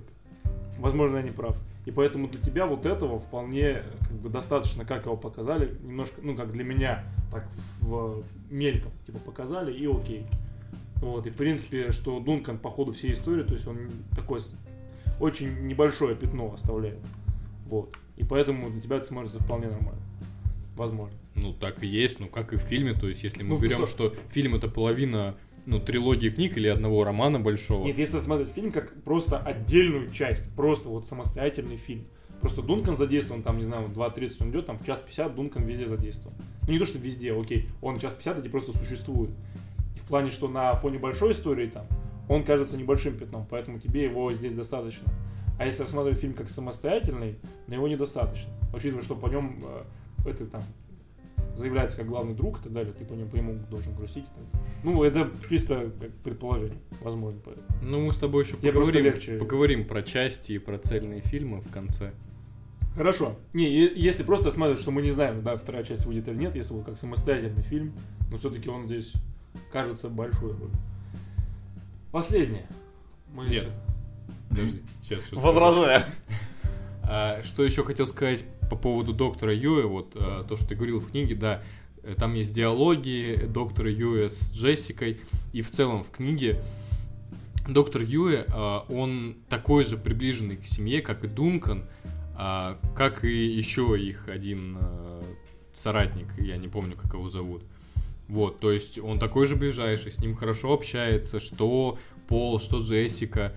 [0.79, 1.57] Возможно, я не прав.
[1.85, 6.35] И поэтому для тебя вот этого вполне как бы достаточно, как его показали, немножко, ну
[6.35, 7.47] как для меня, так
[7.81, 10.25] в мельком, типа показали и окей.
[11.01, 13.77] Вот, и в принципе, что Дункан по ходу всей истории, то есть он
[14.15, 14.39] такой
[15.19, 16.99] очень небольшое пятно оставляет.
[17.67, 17.93] Вот.
[18.15, 20.01] И поэтому для тебя это смотрится вполне нормально.
[20.77, 21.17] Возможно.
[21.35, 22.93] Ну, так и есть, ну, как и в фильме.
[22.93, 25.35] То есть, если мы Ну, берем, со- что фильм это половина,
[25.65, 27.85] ну, трилогии книг или одного романа большого.
[27.85, 32.05] Нет, если смотреть фильм как просто отдельную часть, просто вот самостоятельный фильм.
[32.41, 35.87] Просто Дункан задействован, там, не знаю, 2.30 он идет, там в час 50 Дункан везде
[35.87, 36.35] задействован.
[36.67, 39.29] Ну не то, что везде, окей, он в час 50 эти просто существует.
[39.95, 41.85] И в плане, что на фоне большой истории там,
[42.27, 45.07] он кажется небольшим пятном, поэтому тебе его здесь достаточно.
[45.57, 47.37] А если рассматривать фильм как самостоятельный,
[47.67, 48.51] на его недостаточно.
[48.73, 49.63] Учитывая, что по нем
[50.25, 50.63] э, это там
[51.55, 54.25] заявляется как главный друг и так далее, ты по нему, по нему должен грустить.
[54.25, 54.61] так.
[54.83, 57.39] Ну, это чисто как предположение, возможно.
[57.43, 57.65] поэтому.
[57.81, 59.37] Ну, мы с тобой еще Тебе поговорим, легче.
[59.37, 62.11] поговорим про части и про цельные фильмы в конце.
[62.95, 63.35] Хорошо.
[63.53, 66.73] Не, если просто смотреть, что мы не знаем, да, вторая часть выйдет или нет, если
[66.73, 67.93] вот как самостоятельный фильм,
[68.29, 69.13] но все-таки он здесь
[69.71, 70.69] кажется большой роль.
[72.11, 72.65] Последнее.
[73.33, 73.65] Мы Нет.
[73.65, 73.73] это-
[74.49, 76.03] Подожди, сейчас Возражаю.
[77.03, 80.99] А, что еще хотел сказать по поводу доктора Юэ, вот а, то, что ты говорил
[80.99, 81.61] в книге, да,
[82.01, 85.19] э, там есть диалоги доктора Юэ с Джессикой,
[85.51, 86.59] и в целом в книге
[87.67, 91.85] доктор Юэ, а, он такой же приближенный к семье, как и Дункан,
[92.35, 94.79] а, как и еще их один
[95.71, 97.63] соратник, я не помню, как его зовут.
[98.27, 103.53] Вот, то есть он такой же ближайший, с ним хорошо общается, что Пол, что Джессика,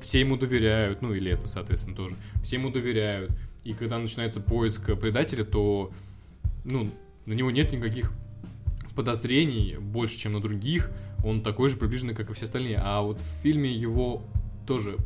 [0.00, 2.16] все ему доверяют, ну или это, соответственно, тоже.
[2.42, 3.30] Все ему доверяют.
[3.68, 5.92] И когда начинается поиск предателя, то,
[6.64, 6.90] ну,
[7.26, 8.12] на него нет никаких
[8.96, 10.90] подозрений больше, чем на других.
[11.22, 12.80] Он такой же приближенный, как и все остальные.
[12.82, 14.22] А вот в фильме его
[14.66, 14.96] тоже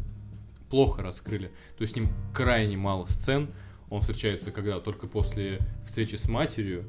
[0.70, 1.48] плохо раскрыли.
[1.76, 3.48] То есть с ним крайне мало сцен.
[3.90, 6.84] Он встречается когда только после встречи с матерью,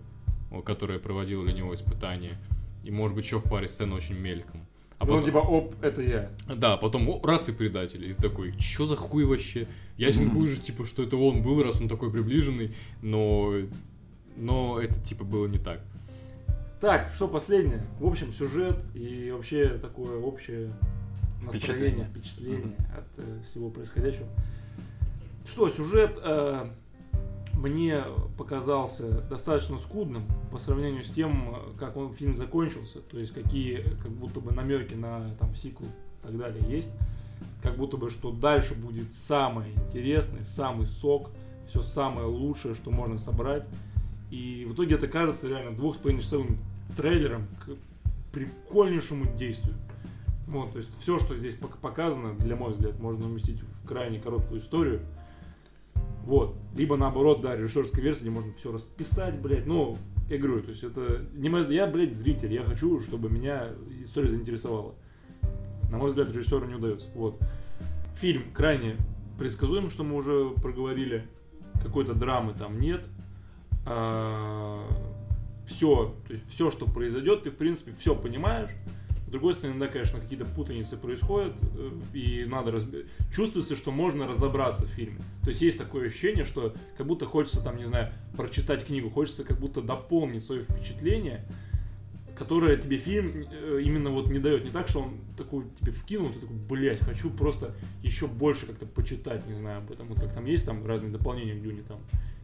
[0.63, 2.33] которая проводила для него испытания.
[2.83, 4.67] И, может быть, еще в паре сцен очень мельком.
[4.99, 6.29] А Ну, потом- типа, оп, это я.
[6.55, 8.05] да, потом раз и предатель.
[8.11, 9.67] И такой, чё за хуй вообще?
[9.97, 13.53] Ясен хуй же, типа, что это он был, раз он такой приближенный, но...
[14.35, 15.81] Но это, типа, было не так.
[16.81, 17.85] Так, что последнее?
[17.99, 20.73] В общем, сюжет и вообще такое общее
[21.41, 22.05] настроение, Впечатление.
[22.05, 24.27] впечатление от э, всего происходящего.
[25.45, 26.67] Что, сюжет э,
[27.53, 28.03] мне
[28.37, 32.99] показался достаточно скудным по сравнению с тем, как он фильм закончился.
[32.99, 36.89] То есть какие как будто бы намеки на там сиквел и так далее есть.
[37.63, 41.31] Как будто бы, что дальше будет самое интересное, самый сок,
[41.69, 43.63] все самое лучшее, что можно собрать.
[44.31, 46.57] И в итоге это кажется реально двух с половиной часовым
[46.97, 47.71] трейлером к
[48.33, 49.75] прикольнейшему действию.
[50.47, 54.19] Вот, то есть все, что здесь пок- показано, для мой взгляд, можно уместить в крайне
[54.19, 54.99] короткую историю.
[56.25, 56.55] Вот.
[56.75, 59.65] Либо наоборот, да, режиссерская версия, где можно все расписать, блядь.
[59.65, 59.97] Ну,
[60.29, 63.69] я говорю, то есть это не моя- Я, блядь, зритель, я хочу, чтобы меня
[64.03, 64.95] история заинтересовала.
[65.89, 67.09] На мой взгляд, режиссеру не удается.
[67.15, 67.39] Вот.
[68.15, 68.97] Фильм крайне
[69.37, 71.27] предсказуем, что мы уже проговорили.
[71.81, 73.05] Какой-то драмы там нет.
[75.65, 78.69] все, то есть все, что произойдет, ты в принципе все понимаешь.
[79.33, 83.07] другой стороны, иногда, конечно, какие-то путаницы происходят, э, и надо разби...
[83.33, 85.19] Чувствуется, что можно разобраться в фильме.
[85.41, 89.43] То есть есть такое ощущение, что как будто хочется, там, не знаю, прочитать книгу, хочется
[89.43, 91.45] как будто дополнить свое впечатление,
[92.35, 94.63] которое тебе фильм э, именно вот не дает.
[94.63, 98.85] Не так, что он такой тебе вкинул, ты такой, блядь, хочу просто еще больше как-то
[98.85, 100.07] почитать, не знаю, об этом.
[100.07, 101.99] Вот как там есть там разные дополнения в Дюне там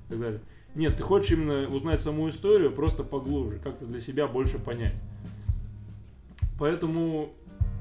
[0.07, 0.41] и так далее.
[0.75, 4.93] Нет, ты хочешь именно узнать саму историю просто поглубже, как-то для себя больше понять.
[6.59, 7.33] Поэтому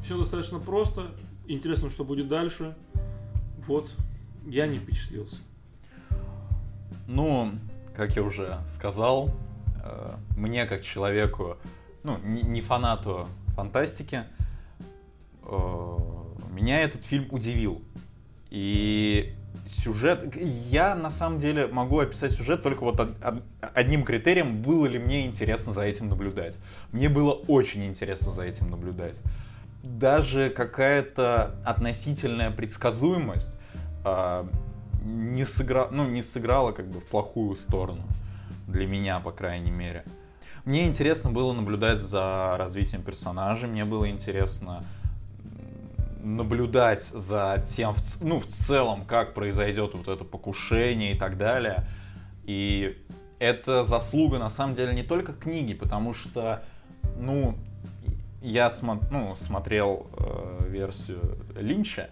[0.02, 1.10] все достаточно просто.
[1.46, 2.74] Интересно, что будет дальше.
[3.66, 3.94] Вот,
[4.46, 5.36] я не впечатлился.
[7.06, 7.52] Ну,
[7.94, 9.34] как я уже сказал,
[9.82, 11.58] э, мне как человеку,
[12.08, 14.24] ну, не, не фанату фантастики,
[15.42, 15.98] э,
[16.50, 17.82] меня этот фильм удивил.
[18.50, 19.34] И
[19.66, 20.34] сюжет,
[20.70, 24.98] я на самом деле могу описать сюжет только вот од- од- одним критерием, было ли
[24.98, 26.56] мне интересно за этим наблюдать.
[26.92, 29.16] Мне было очень интересно за этим наблюдать.
[29.82, 33.52] Даже какая-то относительная предсказуемость
[34.04, 34.48] э,
[35.04, 35.88] не, сыгра...
[35.90, 38.02] ну, не сыграла как бы в плохую сторону.
[38.66, 40.04] Для меня, по крайней мере.
[40.68, 44.84] Мне интересно было наблюдать за развитием персонажей, мне было интересно
[46.22, 51.86] наблюдать за тем, ну, в целом, как произойдет вот это покушение и так далее.
[52.44, 53.02] И
[53.38, 56.62] это заслуга, на самом деле, не только книги, потому что,
[57.16, 57.56] ну,
[58.42, 62.10] я смо ну, смотрел э, версию Линча,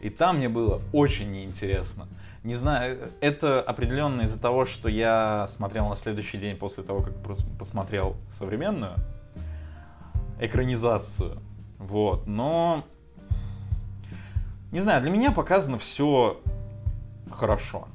[0.00, 2.08] и там мне было очень неинтересно.
[2.42, 7.14] Не знаю, это определенно из-за того, что я смотрел на следующий день после того, как
[7.58, 8.94] посмотрел современную
[10.40, 11.38] экранизацию.
[11.78, 12.84] Вот, но
[14.72, 16.40] не знаю, для меня показано все
[17.30, 17.88] хорошо.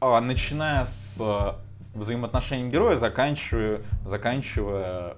[0.00, 1.56] А, начиная с
[1.94, 5.16] взаимоотношений героя, заканчивая, заканчивая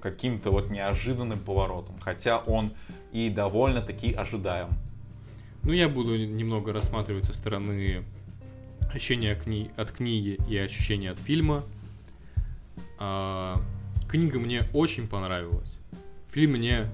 [0.00, 1.96] каким-то вот неожиданным поворотом.
[2.00, 2.72] Хотя он
[3.12, 4.68] и довольно-таки ожидаем.
[5.68, 8.02] Ну, я буду немного рассматривать со стороны
[8.90, 9.70] ощущения кни...
[9.76, 11.62] от книги и ощущения от фильма.
[12.98, 13.60] А,
[14.08, 15.76] книга мне очень понравилась.
[16.30, 16.86] Фильм мне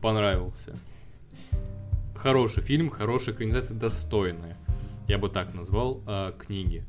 [0.00, 0.76] понравился.
[2.14, 4.56] Хороший фильм, хорошая экранизация, достойная.
[5.08, 6.84] Я бы так назвал э, книги.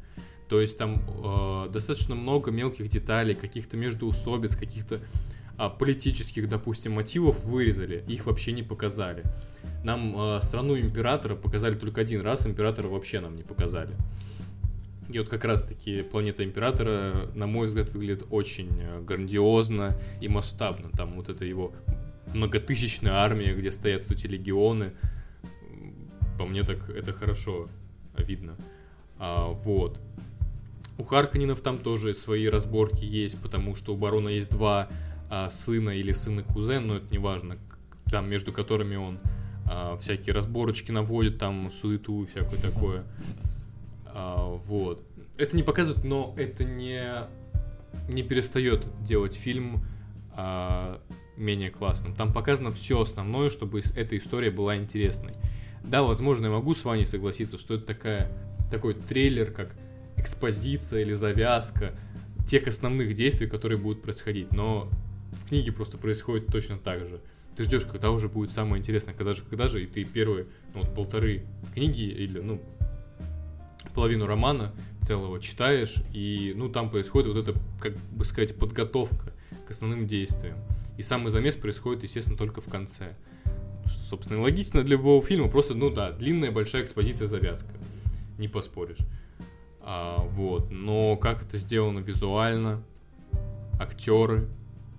[0.48, 5.00] То есть там э, достаточно много мелких деталей, каких-то междуусобиц, каких-то
[5.58, 9.24] э, политических, допустим, мотивов вырезали, их вообще не показали.
[9.84, 13.96] Нам э, страну императора показали только один раз, императора вообще нам не показали.
[15.10, 20.90] И вот как раз-таки планета Императора, на мой взгляд, выглядит очень э, грандиозно и масштабно.
[20.90, 21.74] Там вот это его
[22.34, 24.94] многотысячная армия, где стоят эти легионы.
[26.40, 27.70] По мне так это хорошо
[28.18, 28.56] видно.
[29.18, 30.00] А, вот.
[30.98, 34.90] У Харканинов там тоже свои разборки есть, потому что у барона есть два
[35.30, 37.58] а, сына или сына кузен, но это не важно,
[38.10, 39.20] там между которыми он
[39.68, 43.04] а, всякие разборочки наводит, там суету и всякое такое.
[44.06, 45.04] А, вот.
[45.38, 47.04] Это не показывает, но это не,
[48.10, 49.86] не перестает делать фильм
[50.32, 51.02] а,
[51.36, 52.16] менее классным.
[52.16, 55.34] Там показано все основное, чтобы эта история была интересной.
[55.84, 58.32] Да, возможно, я могу с вами согласиться, что это такая,
[58.72, 59.76] такой трейлер, как
[60.18, 61.94] экспозиция или завязка
[62.48, 64.52] тех основных действий, которые будут происходить.
[64.52, 64.90] Но
[65.36, 67.20] в книге просто происходит точно так же.
[67.56, 70.82] Ты ждешь, когда уже будет самое интересное, когда же, когда же, и ты первые, ну,
[70.82, 72.62] вот полторы книги или, ну,
[73.94, 79.32] половину романа целого читаешь, и, ну, там происходит вот это, как бы сказать, подготовка
[79.68, 80.58] к основным действиям.
[80.98, 83.16] И самый замес происходит, естественно, только в конце.
[83.86, 85.50] Что, собственно, логично для любого фильма.
[85.50, 87.70] Просто, ну да, длинная большая экспозиция завязка.
[88.38, 89.00] Не поспоришь.
[89.82, 90.72] А, вот.
[90.72, 92.82] Но как это сделано визуально,
[93.80, 94.48] актеры,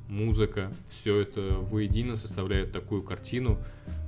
[0.09, 3.59] музыка, все это воедино составляет такую картину,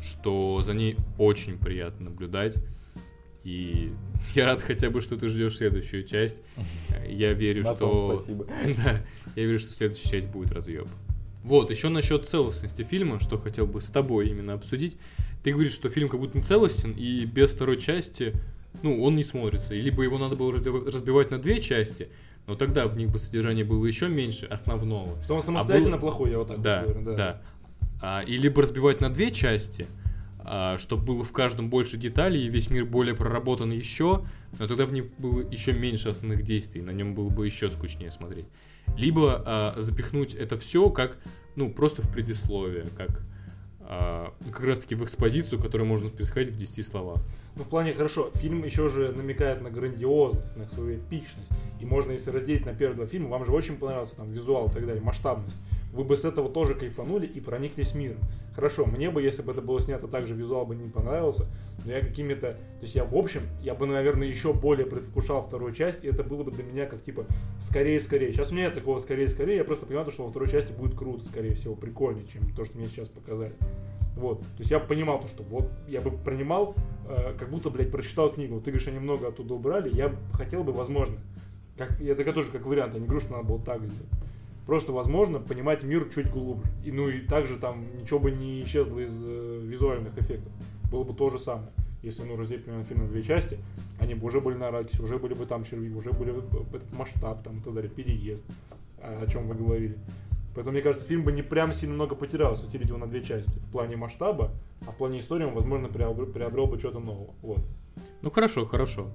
[0.00, 2.56] что за ней очень приятно наблюдать.
[3.44, 3.92] И
[4.34, 6.42] я рад хотя бы, что ты ждешь следующую часть.
[7.08, 8.16] Я верю, На что...
[8.16, 8.46] спасибо.
[8.76, 9.00] Да,
[9.34, 10.86] я верю, что следующая часть будет разъеб.
[11.42, 14.98] Вот, еще насчет целостности фильма, что хотел бы с тобой именно обсудить.
[15.42, 18.34] Ты говоришь, что фильм как будто не целостен, и без второй части,
[18.82, 19.74] ну, он не смотрится.
[19.74, 22.08] И либо его надо было разбивать на две части,
[22.48, 25.22] но тогда в них бы содержание было еще меньше основного.
[25.22, 26.08] Что он самостоятельно а был...
[26.08, 27.02] плохой, я вот так да, говорю.
[27.02, 27.42] Да, да.
[28.00, 29.86] А, и либо разбивать на две части,
[30.40, 34.24] а, чтобы было в каждом больше деталей, и весь мир более проработан еще,
[34.58, 38.10] но тогда в них было еще меньше основных действий, на нем было бы еще скучнее
[38.10, 38.46] смотреть
[38.96, 41.18] либо а, запихнуть это все как,
[41.56, 43.22] ну, просто в предисловие, как
[43.80, 47.20] а, как раз таки в экспозицию, которую можно пересказать в 10 словах.
[47.58, 51.50] Ну, в плане, хорошо, фильм еще же намекает на грандиозность, на свою эпичность.
[51.80, 54.70] И можно, если разделить на первые два фильма, вам же очень понравился там визуал и
[54.70, 55.56] так далее, масштабность.
[55.92, 58.18] вы бы с этого тоже кайфанули и прониклись миром.
[58.58, 61.46] Хорошо, мне бы, если бы это было снято так же, визуал бы не понравился,
[61.84, 62.54] но я какими-то...
[62.54, 66.24] То есть я, в общем, я бы, наверное, еще более предвкушал вторую часть, и это
[66.24, 67.24] было бы для меня как, типа,
[67.60, 68.32] скорее-скорее.
[68.32, 71.24] Сейчас у меня нет такого скорее-скорее, я просто понимаю, что во второй части будет круто,
[71.24, 73.52] скорее всего, прикольнее, чем то, что мне сейчас показали.
[74.16, 74.40] Вот.
[74.40, 76.74] То есть я понимал то, что вот я бы принимал,
[77.08, 78.60] э, как будто, блядь, прочитал книгу.
[78.60, 81.20] Ты говоришь, они много оттуда убрали, я хотел бы, возможно,
[81.76, 84.10] как, это тоже как вариант, я не говорю, что надо было так сделать.
[84.68, 86.70] Просто, возможно, понимать мир чуть глубже.
[86.84, 90.52] И, ну и также там ничего бы не исчезло из э, визуальных эффектов.
[90.90, 91.70] Было бы то же самое.
[92.02, 93.56] Если, ну, разделить примерно фильм на две части,
[93.98, 96.44] они бы уже были на Аракисе, уже были бы там черви, уже были бы
[96.76, 98.44] этот масштаб, там, и так далее, переезд,
[99.00, 99.96] о чем вы говорили.
[100.54, 103.58] Поэтому, мне кажется, фильм бы не прям сильно много потерялся, утереть его на две части.
[103.58, 104.50] В плане масштаба,
[104.86, 107.32] а в плане истории он, возможно, приобрел, приобрел бы что-то нового.
[107.40, 107.60] Вот.
[108.20, 109.10] Ну хорошо, хорошо.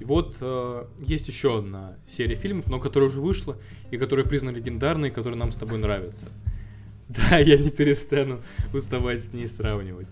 [0.00, 3.56] И вот э, есть еще одна серия фильмов, но которая уже вышла,
[3.90, 6.28] и которая признана легендарной, и которая нам с тобой нравится.
[7.06, 8.40] Да, я не перестану
[8.72, 10.08] уставать с ней сравнивать.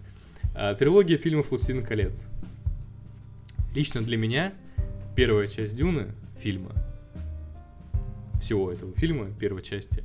[0.54, 2.28] А, трилогия фильмов «Властелин колец».
[3.74, 4.52] Лично для меня
[5.16, 6.72] первая часть Дюны фильма,
[8.38, 10.04] всего этого фильма, первой части,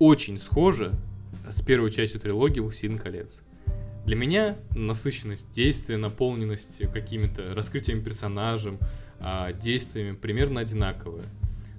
[0.00, 0.92] очень схожа
[1.48, 3.42] с первой частью трилогии «Властелин колец».
[4.04, 8.78] Для меня насыщенность действия, наполненность какими-то раскрытиями персонажем,
[9.26, 11.24] а, действиями примерно одинаковые.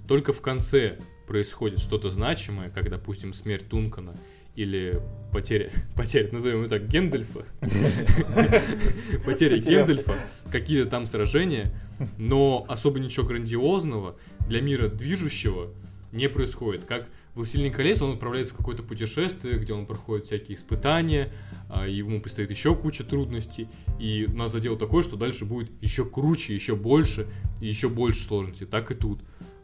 [0.08, 4.16] Только в конце происходит что-то значимое, как, допустим, смерть Тункана
[4.56, 5.00] или
[5.32, 7.44] потеря, потеря, назовем его так, Гендальфа,
[9.24, 10.16] потеря Гендальфа,
[10.50, 11.72] какие-то там сражения,
[12.18, 14.16] но особо ничего грандиозного
[14.48, 15.72] для мира движущего
[16.10, 16.84] не происходит.
[16.84, 17.06] Как
[17.36, 21.30] Властелин колец, он отправляется в какое-то путешествие, где он проходит всякие испытания,
[21.68, 23.68] а, ему предстоит еще куча трудностей,
[24.00, 27.26] и нас задело такое, что дальше будет еще круче, еще больше,
[27.60, 28.66] и еще больше сложностей.
[28.66, 29.20] Так и тут.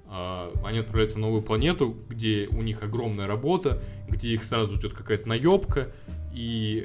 [0.07, 4.93] А, они отправляются на новую планету, где у них огромная работа, где их сразу ждет
[4.93, 5.95] какая-то наебка,
[6.35, 6.85] и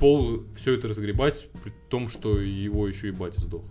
[0.00, 3.62] Пол все это разгребать, при том, что его еще и батя сдох.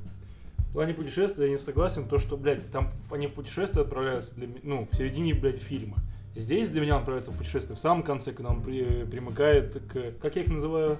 [0.59, 4.47] В плане путешествия я не согласен, то, что, блядь, там они в путешествие отправляются, для,
[4.63, 5.97] ну, в середине, блядь, фильма.
[6.35, 10.13] Здесь для меня он отправляется в путешествие в самом конце, когда он при, примыкает к,
[10.21, 10.97] как я их называю,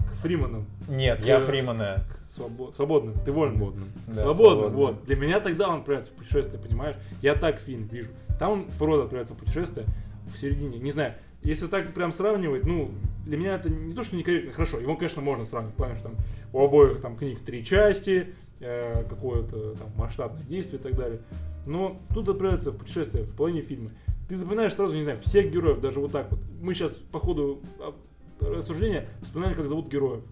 [0.00, 0.66] к Фриманам.
[0.88, 2.04] Нет, К- я Фримана.
[2.08, 3.14] к свобо- свободным.
[3.24, 3.56] Ты вольный.
[3.56, 3.88] Свободным.
[4.08, 4.74] Да, свободным, свободным.
[4.96, 5.04] вот.
[5.04, 6.96] Для меня тогда он отправляется в путешествие, понимаешь?
[7.22, 8.08] Я так фильм вижу.
[8.38, 9.86] Там он, Фродо отправляется в путешествие
[10.32, 10.78] в середине.
[10.78, 12.90] Не знаю, если так прям сравнивать, ну,
[13.24, 14.52] для меня это не то, что некорректно.
[14.52, 16.14] Хорошо, его, конечно, можно сравнивать, в плане, что там
[16.52, 21.20] у обоих там книг три части, э, какое-то там масштабное действие и так далее.
[21.66, 23.90] Но тут отправляется в путешествие в половине фильма.
[24.28, 26.40] Ты запоминаешь сразу, не знаю, всех героев, даже вот так вот.
[26.60, 27.94] Мы сейчас по ходу а,
[28.40, 30.22] рассуждения вспоминали, как зовут героев.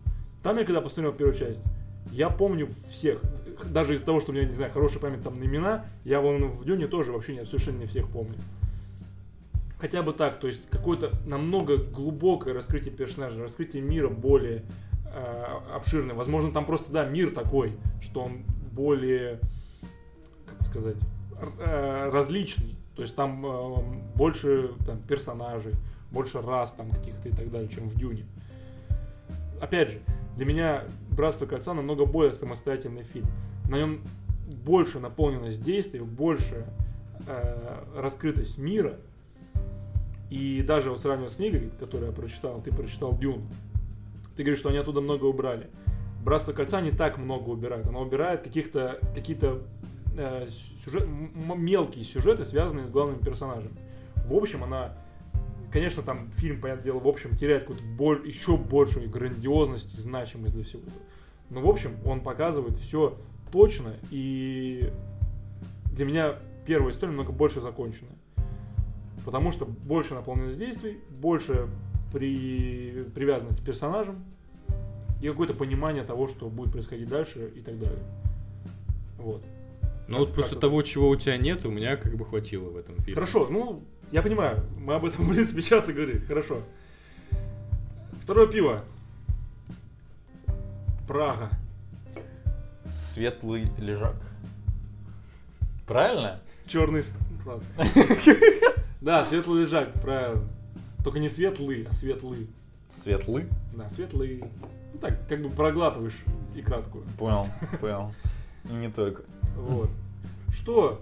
[0.43, 1.61] Там я когда посмотрел первую часть,
[2.11, 3.21] я помню всех.
[3.71, 6.49] Даже из-за того, что у меня, не знаю, хорошая память там на имена, я вон
[6.49, 8.35] в Дюне тоже вообще не, совершенно не всех помню.
[9.79, 14.65] Хотя бы так, то есть какое-то намного глубокое раскрытие персонажа, раскрытие мира более
[15.07, 16.15] э, обширное.
[16.15, 19.41] Возможно, там просто, да, мир такой, что он более,
[20.47, 20.97] как сказать,
[21.59, 22.77] э, различный.
[22.97, 23.77] То есть там э,
[24.15, 25.75] больше там, персонажей,
[26.11, 28.25] больше рас там каких-то и так далее, чем в Дюне.
[29.61, 30.01] Опять же,
[30.37, 33.27] для меня «Братство кольца» намного более самостоятельный фильм.
[33.69, 34.01] На нем
[34.65, 36.67] больше наполненность действий, больше
[37.27, 38.97] э, раскрытость мира.
[40.31, 43.43] И даже вот сравнивая с книгой, которую я прочитал, ты прочитал Дюну,
[44.37, 45.69] ты говоришь, что они оттуда много убрали.
[46.25, 47.87] Братство кольца не так много убирает.
[47.87, 49.63] Оно убирает каких-то какие-то
[50.17, 50.49] э,
[50.85, 53.77] сюжет, мелкие сюжеты, связанные с главными персонажами.
[54.27, 54.97] В общем, она,
[55.73, 60.55] конечно, там фильм, понятное дело, в общем, теряет какую-то боль, еще большую грандиозность и значимость
[60.55, 61.03] для всего этого.
[61.51, 63.19] Но, в общем, он показывает все
[63.53, 64.93] точно, и
[65.93, 66.35] для меня
[66.67, 68.17] первая история намного больше законченная.
[69.25, 71.69] Потому что больше наполненность действий, больше
[72.13, 73.05] при...
[73.15, 74.25] привязанность к персонажам
[75.23, 78.03] и какое-то понимание того, что будет происходить дальше и так далее.
[79.19, 79.43] Вот.
[80.09, 82.97] Ну вот просто того, чего у тебя нет, у меня как бы хватило в этом
[82.97, 83.15] фильме.
[83.15, 83.83] Хорошо, ну,
[84.13, 86.19] я понимаю, мы об этом, в принципе, сейчас и говорили.
[86.19, 86.61] Хорошо.
[88.23, 88.85] Второе пиво.
[91.07, 91.51] Прага.
[93.13, 94.17] Светлый лежак.
[95.87, 96.41] Правильно?
[96.67, 97.03] Черный...
[97.45, 97.65] Ладно.
[99.01, 100.49] Да, светлый лежак, правильно.
[101.05, 102.49] Только не светлый, а светлый.
[103.03, 103.45] Светлый?
[103.75, 104.43] Да, светлый.
[104.95, 106.17] Ну так, как бы проглатываешь
[106.55, 107.05] и краткую.
[107.19, 107.47] Понял,
[107.83, 108.15] понял.
[108.71, 109.25] И не только.
[109.57, 109.91] Вот.
[110.53, 111.01] Что?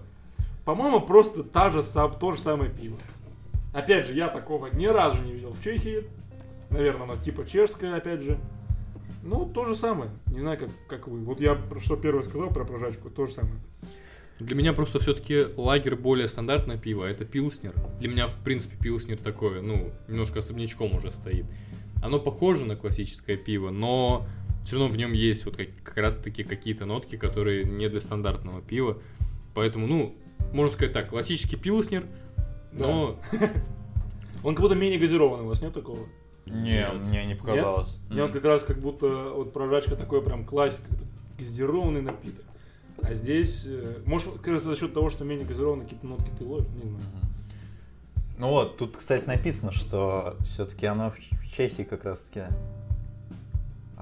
[0.65, 2.97] По-моему, просто та же, то же самое пиво.
[3.73, 6.05] Опять же, я такого ни разу не видел в Чехии.
[6.69, 8.39] Наверное, оно типа чешское, опять же.
[9.23, 10.11] Ну, то же самое.
[10.27, 11.19] Не знаю, как, как вы.
[11.19, 13.55] Вот я про что первое сказал про прожачку, то же самое.
[14.39, 17.73] Для меня просто все-таки лагер более стандартное пиво, а это пилснер.
[17.99, 21.45] Для меня, в принципе, пилснер такое, ну, немножко особнячком уже стоит.
[22.01, 24.27] Оно похоже на классическое пиво, но
[24.65, 28.61] все равно в нем есть вот как, как раз-таки какие-то нотки, которые не для стандартного
[28.61, 28.97] пива.
[29.53, 30.15] Поэтому, ну,
[30.51, 32.05] можно сказать так, классический пилснер,
[32.71, 33.19] но
[34.43, 36.07] Он как будто менее газированный, у вас нет такого?
[36.45, 36.93] Не, Нет.
[36.95, 37.97] мне не показалось.
[38.09, 41.05] Мне вот как раз как будто вот прожачка такой прям классик, как-то
[41.37, 42.43] газированный напиток.
[43.01, 46.45] А здесь, э, может, как раз за счет того, что менее газированный, какие-то нотки ты
[46.45, 47.05] ловишь, не знаю.
[48.37, 52.41] Ну вот, тут, кстати, написано, что все-таки оно в Чехии как раз-таки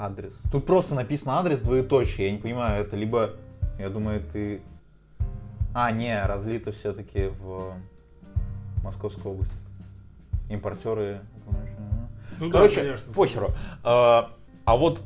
[0.06, 0.34] адрес.
[0.52, 2.28] Тут просто написано адрес двоеточие.
[2.28, 3.32] Я не понимаю, это либо,
[3.80, 4.62] я думаю, ты...
[5.74, 7.74] А, не, разлито все-таки в
[8.84, 9.54] Московскую область.
[10.50, 11.22] Импортеры.
[12.40, 13.14] Ну Короче, да, конечно.
[13.14, 13.52] похеру.
[13.84, 14.32] А,
[14.66, 15.02] а вот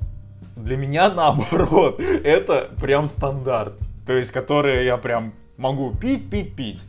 [0.55, 3.73] для меня наоборот, это прям стандарт.
[4.07, 6.81] То есть, которое я прям могу пить, пить, пить.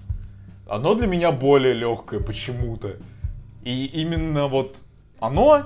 [0.68, 2.96] Оно для меня более легкое почему-то.
[3.62, 4.78] И именно вот
[5.20, 5.64] оно,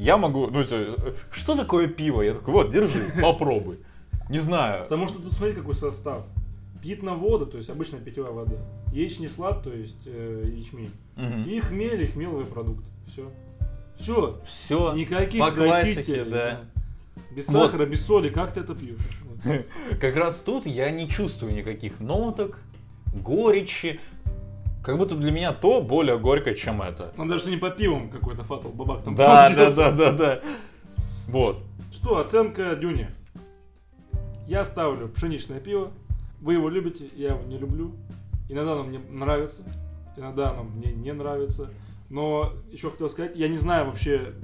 [0.00, 2.22] я могу, ну, это, что такое пиво?
[2.22, 3.80] Я такой, вот, держи, попробуй.
[4.30, 4.84] Не знаю.
[4.84, 6.24] Потому что тут смотри, какой состав.
[6.82, 8.56] Питная вода, то есть обычная питьевая вода.
[8.94, 10.90] Яичный слад, то есть э, ячмень.
[11.16, 11.44] Мгм.
[11.44, 12.86] И хмель, и хмеловый продукт.
[13.12, 13.30] Все.
[13.98, 14.40] Все.
[14.48, 14.94] Все.
[14.94, 16.60] Никаких по классике, да.
[17.36, 17.70] Без Вот.
[17.70, 18.96] сахара, без соли, как ты это пьешь?
[20.00, 22.58] Как раз тут я не чувствую никаких ноток,
[23.12, 24.00] горечи.
[24.82, 27.12] Как будто для меня то более горькое, чем это.
[27.18, 30.40] Он даже не по пивам какой-то фатал бабак там Да, да, да, да, да.
[31.26, 31.58] Вот.
[31.92, 33.08] Что, оценка Дюни?
[34.48, 35.90] Я ставлю пшеничное пиво.
[36.40, 37.92] Вы его любите, я его не люблю.
[38.48, 39.62] Иногда оно мне нравится,
[40.16, 41.70] иногда оно мне не нравится.
[42.08, 44.34] Но еще хотел сказать, я не знаю вообще,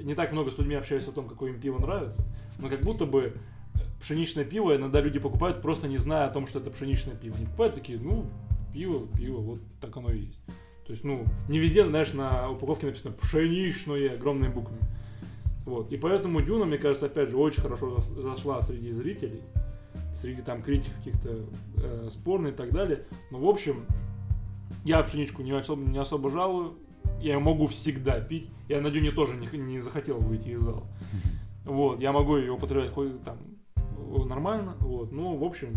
[0.00, 2.24] не так много с людьми общаюсь о том, какое им пиво нравится,
[2.58, 3.34] но как будто бы
[4.00, 7.36] пшеничное пиво иногда люди покупают, просто не зная о том, что это пшеничное пиво.
[7.36, 8.24] Они покупают такие, ну,
[8.72, 10.40] пиво, пиво, вот так оно и есть.
[10.86, 14.82] То есть, ну, не везде, знаешь, на упаковке написано пшеничное огромными буквами.
[15.64, 15.92] Вот.
[15.92, 19.42] И поэтому Дюна, мне кажется, опять же, очень хорошо зашла среди зрителей,
[20.12, 21.46] среди там критиков каких-то
[21.76, 23.04] э, спорных и так далее.
[23.30, 23.86] Но, в общем,
[24.84, 26.74] я пшеничку не особо, не особо жалую.
[27.20, 28.48] Я ее могу всегда пить.
[28.68, 30.84] Я на Дюне тоже не, не захотел выйти из зала.
[31.64, 33.38] Вот, я могу ее употреблять хоть там
[33.76, 34.76] э, нормально.
[34.80, 35.74] Вот, ну, в общем,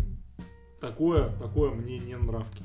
[0.80, 2.64] такое, такое мне не нравки.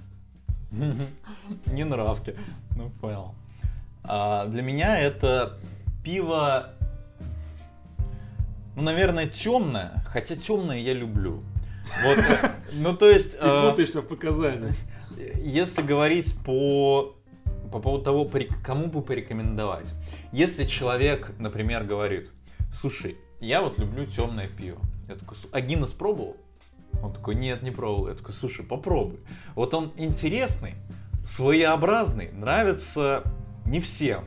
[0.71, 2.35] Не нравки.
[2.75, 3.35] Ну, понял.
[4.03, 5.57] А, для меня это
[6.03, 6.69] пиво,
[8.75, 10.03] ну, наверное, темное.
[10.07, 11.43] Хотя темное я люблю.
[12.03, 13.37] Вот, э, ну, то есть...
[13.37, 14.75] Ты э, путаешься в показаниях.
[15.43, 17.15] Если говорить по,
[17.71, 18.29] по поводу того,
[18.63, 19.87] кому бы порекомендовать.
[20.31, 22.29] Если человек, например, говорит,
[22.73, 24.79] слушай, я вот люблю темное пиво.
[25.09, 26.37] Я такой, «Су- а Гиннес пробовал?
[27.03, 28.09] Он такой, нет, не пробовал.
[28.09, 29.19] Я такой, слушай, попробуй.
[29.55, 30.75] Вот он интересный,
[31.27, 33.23] своеобразный, нравится
[33.65, 34.23] не всем.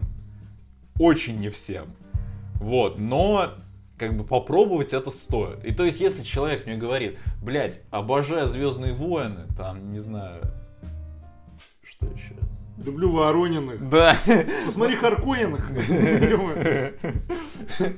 [0.99, 1.95] Очень не всем.
[2.61, 3.55] Вот, но
[3.99, 5.65] как бы попробовать это стоит.
[5.65, 10.43] И то есть, если человек мне говорит, блядь, обожаю Звездные войны, там, не знаю,
[11.85, 12.35] что еще?
[12.77, 13.89] Люблю Ворониных.
[13.89, 14.17] Да.
[14.67, 15.71] Посмотри Харкониных.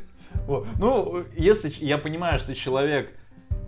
[0.47, 0.69] Вот.
[0.79, 3.12] Ну, если я понимаю, что человек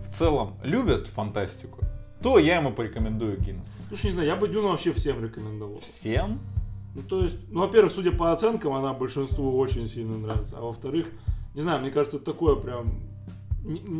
[0.09, 1.79] в целом любит фантастику,
[2.21, 3.65] то я ему порекомендую Гиннес.
[3.87, 5.79] Слушай, не знаю, я бы Дюну вообще всем рекомендовал.
[5.79, 6.39] Всем?
[6.95, 10.57] Ну, то есть, ну, во-первых, судя по оценкам, она большинству очень сильно нравится.
[10.57, 11.07] А во-вторых,
[11.55, 12.99] не знаю, мне кажется, это такое прям...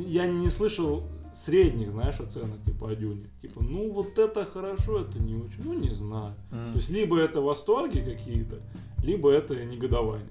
[0.07, 1.03] Я не слышал
[1.33, 3.27] средних, знаешь, оценок, типа, о Дюне.
[3.41, 5.63] Типа, ну, вот это хорошо, это не очень.
[5.63, 6.33] Ну, не знаю.
[6.51, 6.73] М.
[6.73, 8.59] То есть, либо это восторги какие-то,
[9.03, 10.27] либо это негодование.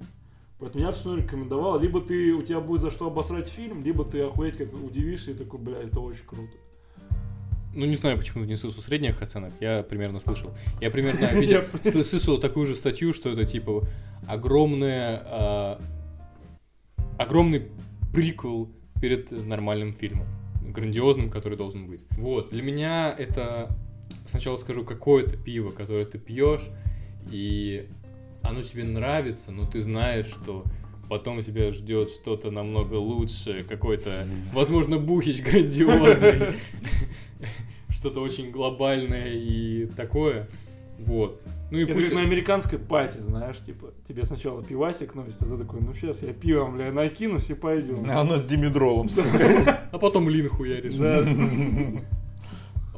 [0.61, 4.05] Поэтому я бы всё рекомендовал, либо ты, у тебя будет за что обосрать фильм, либо
[4.05, 6.53] ты охуеть как удивишься и такой, блядь, это очень круто.
[7.75, 9.53] Ну, не знаю, почему не слышал средних оценок.
[9.61, 10.51] Я примерно слышал.
[10.81, 11.63] Я примерно видел,
[12.03, 13.85] слышал такую же статью, что это типа
[14.27, 15.81] огромная, а,
[17.19, 17.69] огромный
[18.13, 18.69] приквел
[19.01, 20.27] перед нормальным фильмом.
[20.61, 22.01] Грандиозным, который должен быть.
[22.17, 22.49] Вот.
[22.49, 23.71] Для меня это,
[24.27, 26.69] сначала скажу, какое-то пиво, которое ты пьешь,
[27.31, 27.89] и
[28.43, 30.65] оно тебе нравится, но ты знаешь, что
[31.09, 36.57] потом тебя ждет что-то намного лучше, какой-то, возможно, бухич грандиозный,
[37.89, 40.49] что-то очень глобальное и такое.
[40.99, 41.41] Вот.
[41.71, 42.09] Ну и Это пусть...
[42.09, 46.23] как на американской пати, знаешь, типа, тебе сначала пивасик носит, а ты такой, ну сейчас
[46.23, 48.11] я пивом, бля, накинусь и пойдем.
[48.11, 49.09] Оно с димедролом.
[49.91, 50.95] А потом лин хуяришь.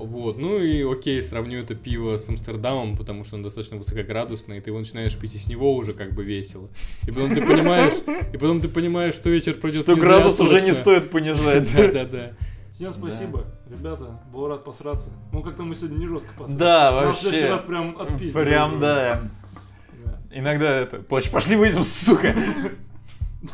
[0.00, 4.60] Вот, ну и окей, сравню это пиво с Амстердамом, потому что он достаточно высокоградусный, и
[4.62, 6.70] ты его начинаешь пить, и с него уже как бы весело.
[7.06, 7.92] И потом ты понимаешь,
[8.32, 11.70] и потом ты понимаешь, что вечер пройдет Что зря градус уже не стоит понижать.
[11.76, 12.32] Да-да-да.
[12.72, 15.10] Всем спасибо, ребята, был рад посраться.
[15.32, 16.58] Ну, как-то мы сегодня не жестко посрали.
[16.58, 17.52] Да, Нас в следующий вообще.
[17.52, 18.42] раз прям отпиздили.
[18.42, 19.20] Прям, да.
[20.02, 20.18] Да.
[20.32, 20.96] Иногда это...
[20.96, 22.34] Поч, пошли выйдем, сука.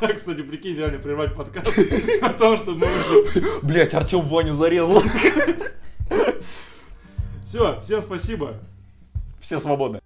[0.01, 1.77] Да, кстати, прикинь, реально прервать подкаст
[2.23, 3.45] о том, что мы вышли.
[3.63, 5.01] Блять, Артем Ваню зарезал.
[7.45, 8.55] Все, всем спасибо.
[9.41, 10.01] Все свободны.